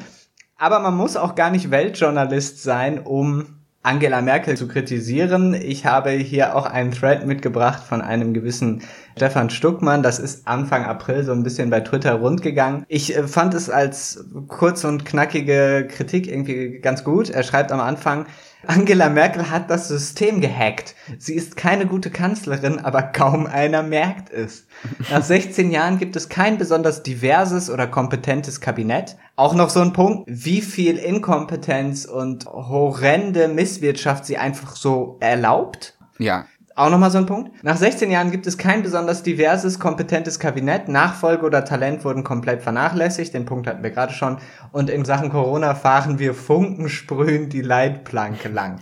[0.55, 5.53] Aber man muss auch gar nicht Weltjournalist sein, um Angela Merkel zu kritisieren.
[5.53, 8.81] Ich habe hier auch einen Thread mitgebracht von einem gewissen
[9.17, 10.01] Stefan Stuckmann.
[10.01, 12.85] Das ist Anfang April so ein bisschen bei Twitter rundgegangen.
[12.87, 17.29] Ich äh, fand es als kurz und knackige Kritik irgendwie ganz gut.
[17.29, 18.25] Er schreibt am Anfang,
[18.65, 20.95] Angela Merkel hat das System gehackt.
[21.17, 24.67] Sie ist keine gute Kanzlerin, aber kaum einer merkt es.
[25.09, 29.17] Nach 16 Jahren gibt es kein besonders diverses oder kompetentes Kabinett.
[29.35, 35.97] Auch noch so ein Punkt, wie viel Inkompetenz und horrende Misswirtschaft sie einfach so erlaubt.
[36.19, 36.45] Ja.
[36.75, 37.63] Auch nochmal so ein Punkt.
[37.63, 40.87] Nach 16 Jahren gibt es kein besonders diverses, kompetentes Kabinett.
[40.87, 43.35] Nachfolge oder Talent wurden komplett vernachlässigt.
[43.35, 44.37] Den Punkt hatten wir gerade schon.
[44.71, 48.79] Und in Sachen Corona fahren wir funkensprühend die Leitplanke lang.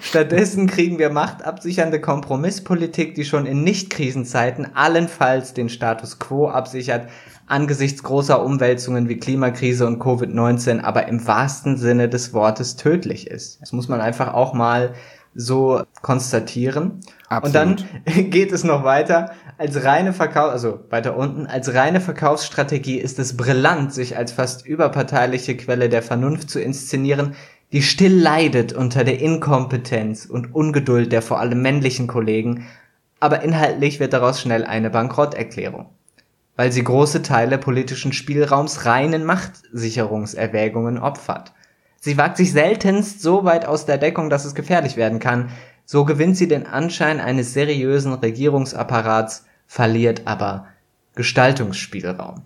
[0.00, 7.10] Stattdessen kriegen wir machtabsichernde Kompromisspolitik, die schon in Nicht-Krisenzeiten allenfalls den Status quo absichert,
[7.46, 13.60] angesichts großer Umwälzungen wie Klimakrise und Covid-19, aber im wahrsten Sinne des Wortes tödlich ist.
[13.60, 14.94] Das muss man einfach auch mal
[15.34, 17.00] so konstatieren.
[17.28, 17.44] Absolut.
[17.44, 19.32] Und dann geht es noch weiter.
[19.58, 24.66] Als reine Verkauf, also weiter unten, als reine Verkaufsstrategie ist es brillant, sich als fast
[24.66, 27.34] überparteiliche Quelle der Vernunft zu inszenieren,
[27.72, 32.66] die still leidet unter der Inkompetenz und Ungeduld der vor allem männlichen Kollegen,
[33.20, 35.86] aber inhaltlich wird daraus schnell eine Bankrotterklärung,
[36.56, 41.52] weil sie große Teile politischen Spielraums reinen Machtsicherungserwägungen opfert.
[42.00, 45.50] Sie wagt sich seltenst so weit aus der Deckung, dass es gefährlich werden kann.
[45.86, 50.66] So gewinnt sie den Anschein eines seriösen Regierungsapparats, verliert aber
[51.14, 52.42] Gestaltungsspielraum.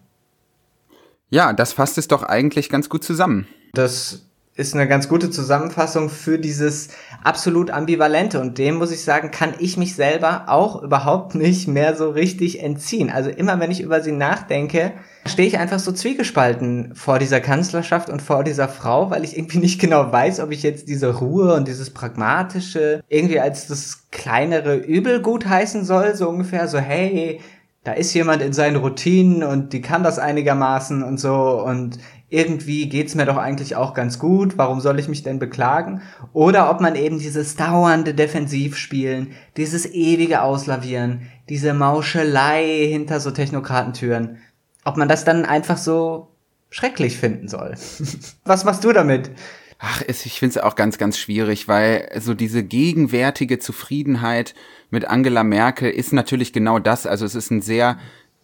[1.31, 3.47] Ja, das fasst es doch eigentlich ganz gut zusammen.
[3.75, 4.28] Das
[4.59, 6.89] ist eine ganz gute Zusammenfassung für dieses
[7.23, 11.95] absolut ambivalente und dem muss ich sagen, kann ich mich selber auch überhaupt nicht mehr
[11.95, 13.09] so richtig entziehen.
[13.09, 14.95] Also immer wenn ich über sie nachdenke,
[15.27, 19.59] stehe ich einfach so zwiegespalten vor dieser Kanzlerschaft und vor dieser Frau, weil ich irgendwie
[19.59, 24.75] nicht genau weiß, ob ich jetzt diese Ruhe und dieses pragmatische irgendwie als das kleinere
[24.75, 27.41] Übel gut heißen soll, so ungefähr so hey,
[27.85, 32.01] da ist jemand in seinen Routinen und die kann das einigermaßen und so und
[32.31, 36.03] irgendwie geht's mir doch eigentlich auch ganz gut, warum soll ich mich denn beklagen?
[36.33, 44.39] Oder ob man eben dieses dauernde Defensivspielen, dieses ewige Auslavieren, diese Mauschelei hinter so Technokratentüren,
[44.85, 46.29] ob man das dann einfach so
[46.70, 47.74] schrecklich finden soll.
[48.45, 49.31] Was machst du damit?
[49.79, 54.55] Ach, ich finde es auch ganz, ganz schwierig, weil so diese gegenwärtige Zufriedenheit
[54.91, 57.07] mit Angela Merkel ist natürlich genau das.
[57.07, 57.97] Also es ist ein sehr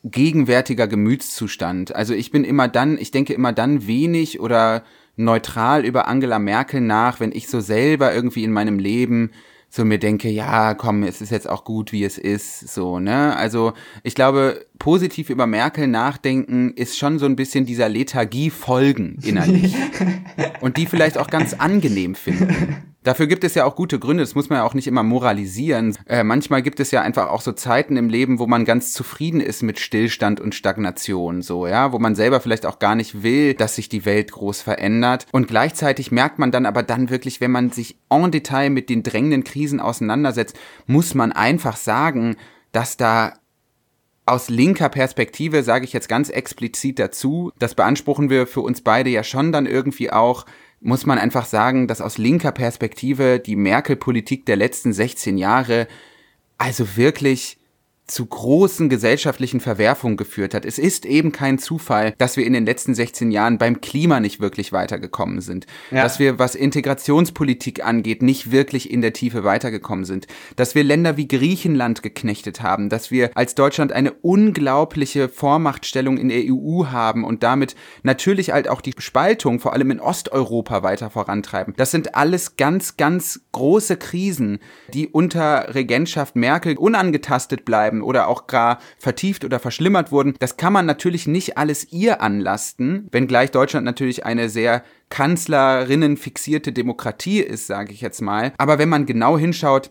[0.04, 1.94] gegenwärtiger Gemütszustand.
[1.94, 4.84] Also ich bin immer dann, ich denke immer dann wenig oder
[5.16, 9.30] neutral über Angela Merkel nach, wenn ich so selber irgendwie in meinem Lem
[9.70, 13.34] so mir denke, ja, komm, es ist jetzt auch gut, wie es ist, so, ne?
[13.36, 13.72] Also,
[14.04, 19.74] ich glaube, positiv über Merkel nachdenken ist schon so ein bisschen dieser Lethargie folgen innerlich.
[20.60, 22.93] und die vielleicht auch ganz angenehm finden.
[23.04, 25.94] Dafür gibt es ja auch gute Gründe, das muss man ja auch nicht immer moralisieren.
[26.06, 29.42] Äh, manchmal gibt es ja einfach auch so Zeiten im Leben, wo man ganz zufrieden
[29.42, 33.52] ist mit Stillstand und Stagnation, so, ja, wo man selber vielleicht auch gar nicht will,
[33.52, 35.26] dass sich die Welt groß verändert.
[35.32, 39.02] Und gleichzeitig merkt man dann aber dann wirklich, wenn man sich en Detail mit den
[39.02, 42.36] drängenden Krisen auseinandersetzt, muss man einfach sagen,
[42.72, 43.34] dass da
[44.24, 49.10] aus linker Perspektive sage ich jetzt ganz explizit dazu, das beanspruchen wir für uns beide
[49.10, 50.46] ja schon dann irgendwie auch,
[50.84, 55.88] muss man einfach sagen, dass aus linker Perspektive die Merkel-Politik der letzten 16 Jahre
[56.58, 57.58] also wirklich
[58.06, 60.66] zu großen gesellschaftlichen Verwerfungen geführt hat.
[60.66, 64.40] Es ist eben kein Zufall, dass wir in den letzten 16 Jahren beim Klima nicht
[64.40, 65.66] wirklich weitergekommen sind.
[65.90, 66.02] Ja.
[66.02, 70.26] Dass wir, was Integrationspolitik angeht, nicht wirklich in der Tiefe weitergekommen sind.
[70.56, 72.90] Dass wir Länder wie Griechenland geknechtet haben.
[72.90, 78.68] Dass wir als Deutschland eine unglaubliche Vormachtstellung in der EU haben und damit natürlich halt
[78.68, 81.72] auch die Spaltung, vor allem in Osteuropa, weiter vorantreiben.
[81.78, 84.58] Das sind alles ganz, ganz große Krisen,
[84.92, 90.34] die unter Regentschaft Merkel unangetastet bleiben bleiben oder auch gar vertieft oder verschlimmert wurden.
[90.38, 96.72] Das kann man natürlich nicht alles ihr anlasten, wenngleich Deutschland natürlich eine sehr Kanzlerinnen fixierte
[96.72, 98.52] Demokratie ist, sage ich jetzt mal.
[98.58, 99.90] Aber wenn man genau hinschaut,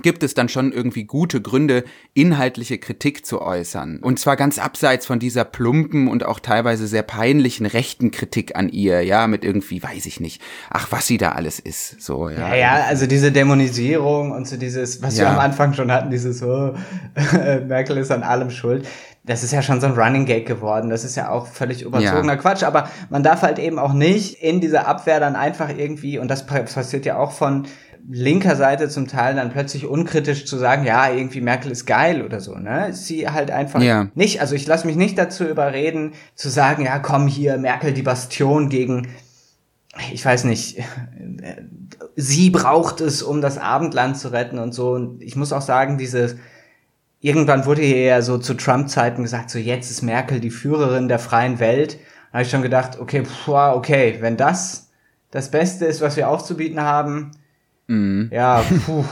[0.00, 1.84] gibt es dann schon irgendwie gute Gründe,
[2.14, 3.98] inhaltliche Kritik zu äußern.
[3.98, 8.70] Und zwar ganz abseits von dieser plumpen und auch teilweise sehr peinlichen rechten Kritik an
[8.70, 10.40] ihr, ja, mit irgendwie, weiß ich nicht,
[10.70, 12.48] ach, was sie da alles ist, so, ja.
[12.48, 15.24] Ja, ja also diese Dämonisierung und so dieses, was ja.
[15.24, 16.74] wir am Anfang schon hatten, dieses, oh,
[17.66, 18.86] Merkel ist an allem schuld.
[19.24, 20.90] Das ist ja schon so ein Running Gag geworden.
[20.90, 22.36] Das ist ja auch völlig überzogener ja.
[22.36, 22.64] Quatsch.
[22.64, 26.44] Aber man darf halt eben auch nicht in dieser Abwehr dann einfach irgendwie, und das
[26.44, 27.66] passiert ja auch von
[28.08, 32.40] linker Seite zum Teil dann plötzlich unkritisch zu sagen, ja, irgendwie Merkel ist geil oder
[32.40, 32.92] so, ne?
[32.92, 34.08] Sie halt einfach ja.
[34.14, 38.02] nicht, also ich lasse mich nicht dazu überreden, zu sagen, ja, komm hier, Merkel die
[38.02, 39.08] Bastion gegen,
[40.12, 40.82] ich weiß nicht,
[42.16, 44.92] sie braucht es, um das Abendland zu retten und so.
[44.92, 46.38] Und ich muss auch sagen, diese,
[47.20, 51.18] irgendwann wurde hier ja so zu Trump-Zeiten gesagt, so jetzt ist Merkel die Führerin der
[51.18, 51.98] freien Welt.
[52.30, 54.88] Da habe ich schon gedacht, okay, pff, okay, wenn das
[55.30, 57.32] das Beste ist, was wir aufzubieten haben,
[57.92, 58.30] Mhm.
[58.32, 59.04] Ja, puh.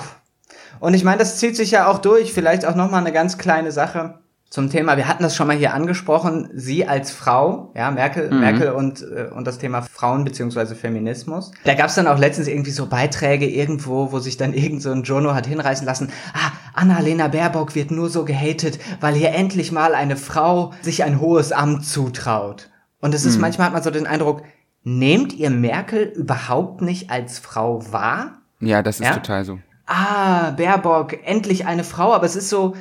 [0.81, 2.33] Und ich meine, das zieht sich ja auch durch.
[2.33, 4.97] Vielleicht auch noch mal eine ganz kleine Sache zum Thema.
[4.97, 6.49] Wir hatten das schon mal hier angesprochen.
[6.55, 8.41] Sie als Frau, ja, Merkel, mhm.
[8.41, 11.53] Merkel und äh, und das Thema Frauen beziehungsweise Feminismus.
[11.65, 14.91] Da gab es dann auch letztens irgendwie so Beiträge irgendwo, wo sich dann irgend so
[14.91, 16.09] ein Jono hat hinreißen lassen.
[16.33, 21.21] Ah, Annalena Baerbock wird nur so gehatet, weil hier endlich mal eine Frau sich ein
[21.21, 22.71] hohes Amt zutraut.
[23.01, 23.43] Und es ist mhm.
[23.43, 24.43] manchmal hat man so den Eindruck,
[24.83, 28.40] nehmt ihr Merkel überhaupt nicht als Frau wahr?
[28.61, 29.15] Ja, das ist ja?
[29.15, 29.59] total so.
[29.87, 32.77] Ah, Baerbock, endlich eine Frau, aber es ist so,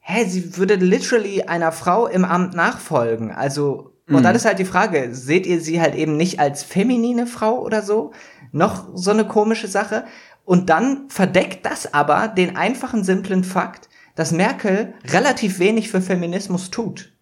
[0.00, 3.30] hä, sie würde literally einer Frau im Amt nachfolgen.
[3.30, 4.22] Also, und mhm.
[4.22, 7.80] dann ist halt die Frage, seht ihr sie halt eben nicht als feminine Frau oder
[7.80, 8.12] so?
[8.52, 10.04] Noch so eine komische Sache.
[10.44, 16.70] Und dann verdeckt das aber den einfachen, simplen Fakt, dass Merkel relativ wenig für Feminismus
[16.70, 17.13] tut.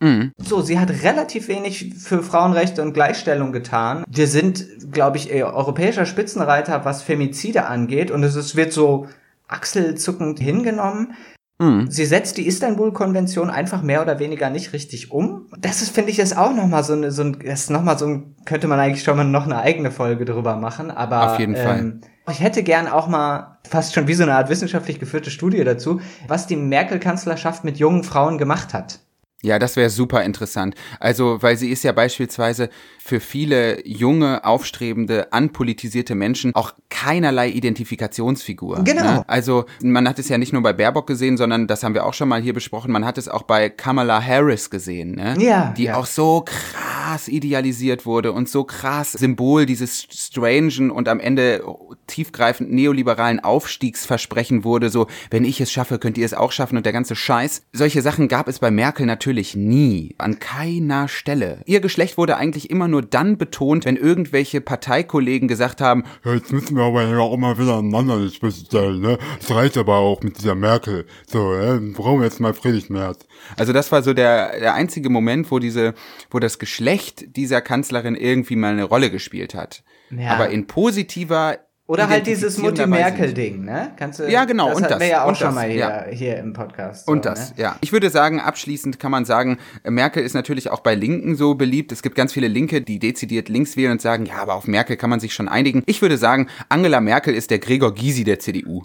[0.00, 0.32] Mhm.
[0.38, 4.04] So, sie hat relativ wenig für Frauenrechte und Gleichstellung getan.
[4.08, 8.10] Wir sind, glaube ich, europäischer Spitzenreiter, was Femizide angeht.
[8.10, 9.06] Und es ist, wird so
[9.46, 11.14] achselzuckend hingenommen.
[11.58, 11.90] Mhm.
[11.90, 15.46] Sie setzt die Istanbul-Konvention einfach mehr oder weniger nicht richtig um.
[15.58, 18.06] Das ist, finde ich, ist auch nochmal so, eine, so ein, das ist nochmal so
[18.06, 21.32] ein, könnte man eigentlich schon mal noch eine eigene Folge drüber machen, aber.
[21.32, 22.00] Auf jeden ähm, Fall.
[22.30, 26.00] Ich hätte gern auch mal fast schon wie so eine Art wissenschaftlich geführte Studie dazu,
[26.28, 29.00] was die Merkel-Kanzlerschaft mit jungen Frauen gemacht hat.
[29.42, 30.74] Ja, das wäre super interessant.
[30.98, 32.68] Also, weil sie ist ja beispielsweise
[33.02, 38.84] für viele junge, aufstrebende, anpolitisierte Menschen auch keinerlei Identifikationsfigur.
[38.84, 39.02] Genau.
[39.02, 39.24] Ne?
[39.28, 42.12] Also, man hat es ja nicht nur bei Baerbock gesehen, sondern das haben wir auch
[42.12, 45.34] schon mal hier besprochen, man hat es auch bei Kamala Harris gesehen, ne?
[45.38, 45.72] Ja.
[45.76, 45.96] Die ja.
[45.96, 51.64] auch so krass idealisiert wurde und so krass Symbol dieses strangen und am Ende
[52.06, 56.84] tiefgreifend neoliberalen Aufstiegsversprechen wurde, so, wenn ich es schaffe, könnt ihr es auch schaffen und
[56.84, 57.62] der ganze Scheiß.
[57.72, 61.60] Solche Sachen gab es bei Merkel natürlich natürlich nie, an keiner Stelle.
[61.64, 66.76] Ihr Geschlecht wurde eigentlich immer nur dann betont, wenn irgendwelche Parteikollegen gesagt haben, jetzt müssen
[66.76, 69.18] wir aber ja auch mal wieder aneinander nicht bestellen, ne?
[69.38, 71.06] Das reicht aber auch mit dieser Merkel.
[71.28, 71.92] So, ne?
[71.94, 73.24] brauchen wir jetzt mal Friedrich Merz.
[73.56, 75.94] Also das war so der, der einzige Moment, wo diese,
[76.32, 79.84] wo das Geschlecht dieser Kanzlerin irgendwie mal eine Rolle gespielt hat.
[80.10, 80.32] Ja.
[80.32, 81.58] Aber in positiver
[81.90, 83.90] Oder halt dieses identifizierenderweise Mutti-Merkel-Ding, ne?
[83.96, 85.78] Kannst du, Ja, genau, Das und hatten das, wir ja auch schon das, mal hier,
[85.80, 86.04] ja.
[86.08, 87.06] hier im Podcast.
[87.06, 87.62] so, Und das, Ne?
[87.62, 87.76] ja.
[87.80, 91.90] Ich würde sagen, abschließend kann man sagen, Merkel ist natürlich auch bei Linken so beliebt.
[91.90, 94.96] Es gibt ganz viele Linke, die dezidiert links wählen und sagen, ja, aber auf Merkel
[94.96, 95.82] kann man sich schon einigen.
[95.86, 98.84] Ich würde sagen, Angela Merkel ist der Gregor Gysi der CDU.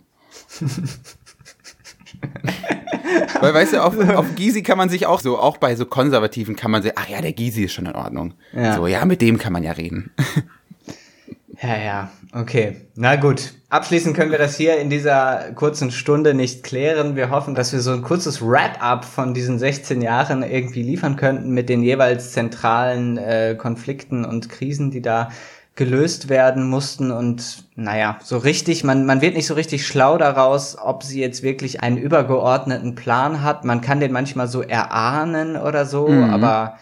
[3.39, 6.55] Weil, weißt du, auf, auf Gysi kann man sich auch so, auch bei so Konservativen
[6.55, 8.33] kann man sagen, ach ja, der Gysi ist schon in Ordnung.
[8.51, 8.75] Ja.
[8.77, 10.09] So, ja, mit dem kann man ja reden.
[11.61, 12.87] Ja, ja, okay.
[12.95, 13.53] Na gut.
[13.69, 17.15] Abschließend können wir das hier in dieser kurzen Stunde nicht klären.
[17.15, 21.51] Wir hoffen, dass wir so ein kurzes Wrap-up von diesen 16 Jahren irgendwie liefern könnten
[21.51, 25.29] mit den jeweils zentralen äh, Konflikten und Krisen, die da
[25.75, 30.77] gelöst werden mussten und naja, so richtig, man, man wird nicht so richtig schlau daraus,
[30.81, 33.65] ob sie jetzt wirklich einen übergeordneten Plan hat.
[33.65, 36.77] Man kann den manchmal so erahnen oder so, aber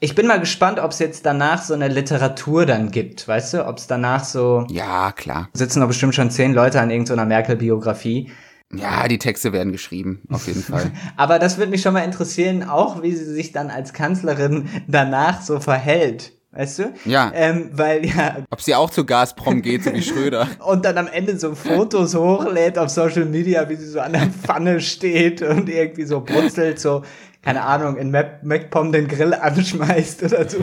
[0.00, 3.66] ich bin mal gespannt, ob es jetzt danach so eine Literatur dann gibt, weißt du?
[3.66, 5.48] Ob es danach so, Ja, klar.
[5.52, 8.30] sitzen doch bestimmt schon zehn Leute an irgendeiner Merkel-Biografie.
[8.72, 10.90] Ja, die Texte werden geschrieben, auf jeden Fall.
[11.16, 15.42] Aber das würde mich schon mal interessieren, auch wie sie sich dann als Kanzlerin danach
[15.42, 16.32] so verhält.
[16.52, 16.92] Weißt du?
[17.04, 17.30] Ja.
[17.32, 20.48] Ähm, weil ja, Ob sie auch zu Gazprom geht, so wie Schröder.
[20.66, 24.26] und dann am Ende so Fotos hochlädt auf Social Media, wie sie so an der
[24.26, 27.02] Pfanne steht und irgendwie so brutzelt, so,
[27.42, 30.60] keine Ahnung, in Mac- MacPom den Grill anschmeißt oder so.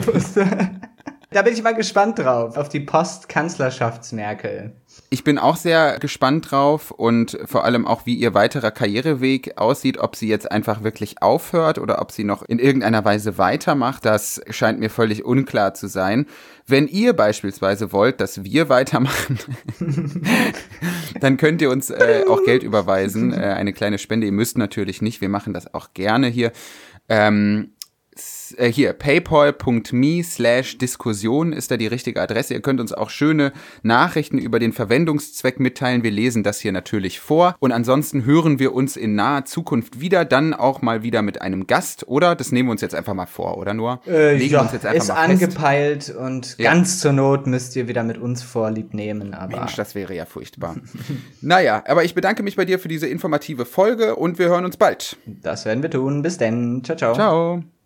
[1.30, 4.72] Da bin ich mal gespannt drauf, auf die Post-Kanzlerschafts-Merkel.
[5.10, 9.98] Ich bin auch sehr gespannt drauf und vor allem auch, wie ihr weiterer Karriereweg aussieht,
[9.98, 14.04] ob sie jetzt einfach wirklich aufhört oder ob sie noch in irgendeiner Weise weitermacht.
[14.04, 16.26] Das scheint mir völlig unklar zu sein.
[16.66, 19.38] Wenn ihr beispielsweise wollt, dass wir weitermachen,
[21.20, 23.32] dann könnt ihr uns äh, auch Geld überweisen.
[23.32, 24.26] Äh, eine kleine Spende.
[24.26, 25.22] Ihr müsst natürlich nicht.
[25.22, 26.52] Wir machen das auch gerne hier.
[27.08, 27.72] Ähm,
[28.56, 32.54] äh, hier, paypal.me slash Diskussion ist da die richtige Adresse.
[32.54, 36.02] Ihr könnt uns auch schöne Nachrichten über den Verwendungszweck mitteilen.
[36.02, 37.56] Wir lesen das hier natürlich vor.
[37.60, 41.66] Und ansonsten hören wir uns in naher Zukunft wieder, dann auch mal wieder mit einem
[41.66, 42.06] Gast.
[42.08, 42.34] Oder?
[42.34, 44.00] Das nehmen wir uns jetzt einfach mal vor, oder Noah?
[44.06, 45.42] Äh, Legen ja, uns jetzt einfach ist mal fest.
[45.42, 46.70] angepeilt und Ja.
[46.72, 50.24] ganz zur Not müsst ihr wieder mit uns vorlieb nehmen, aber Mensch, das wäre ja
[50.24, 50.76] furchtbar.
[51.40, 54.76] naja, aber ich bedanke mich bei dir für diese informative Folge und wir hören uns
[54.76, 55.16] bald.
[55.26, 56.22] das werden wir tun.
[56.22, 56.82] Bis denn.
[56.84, 57.14] Ciao, ciao.
[57.14, 57.77] Ciao.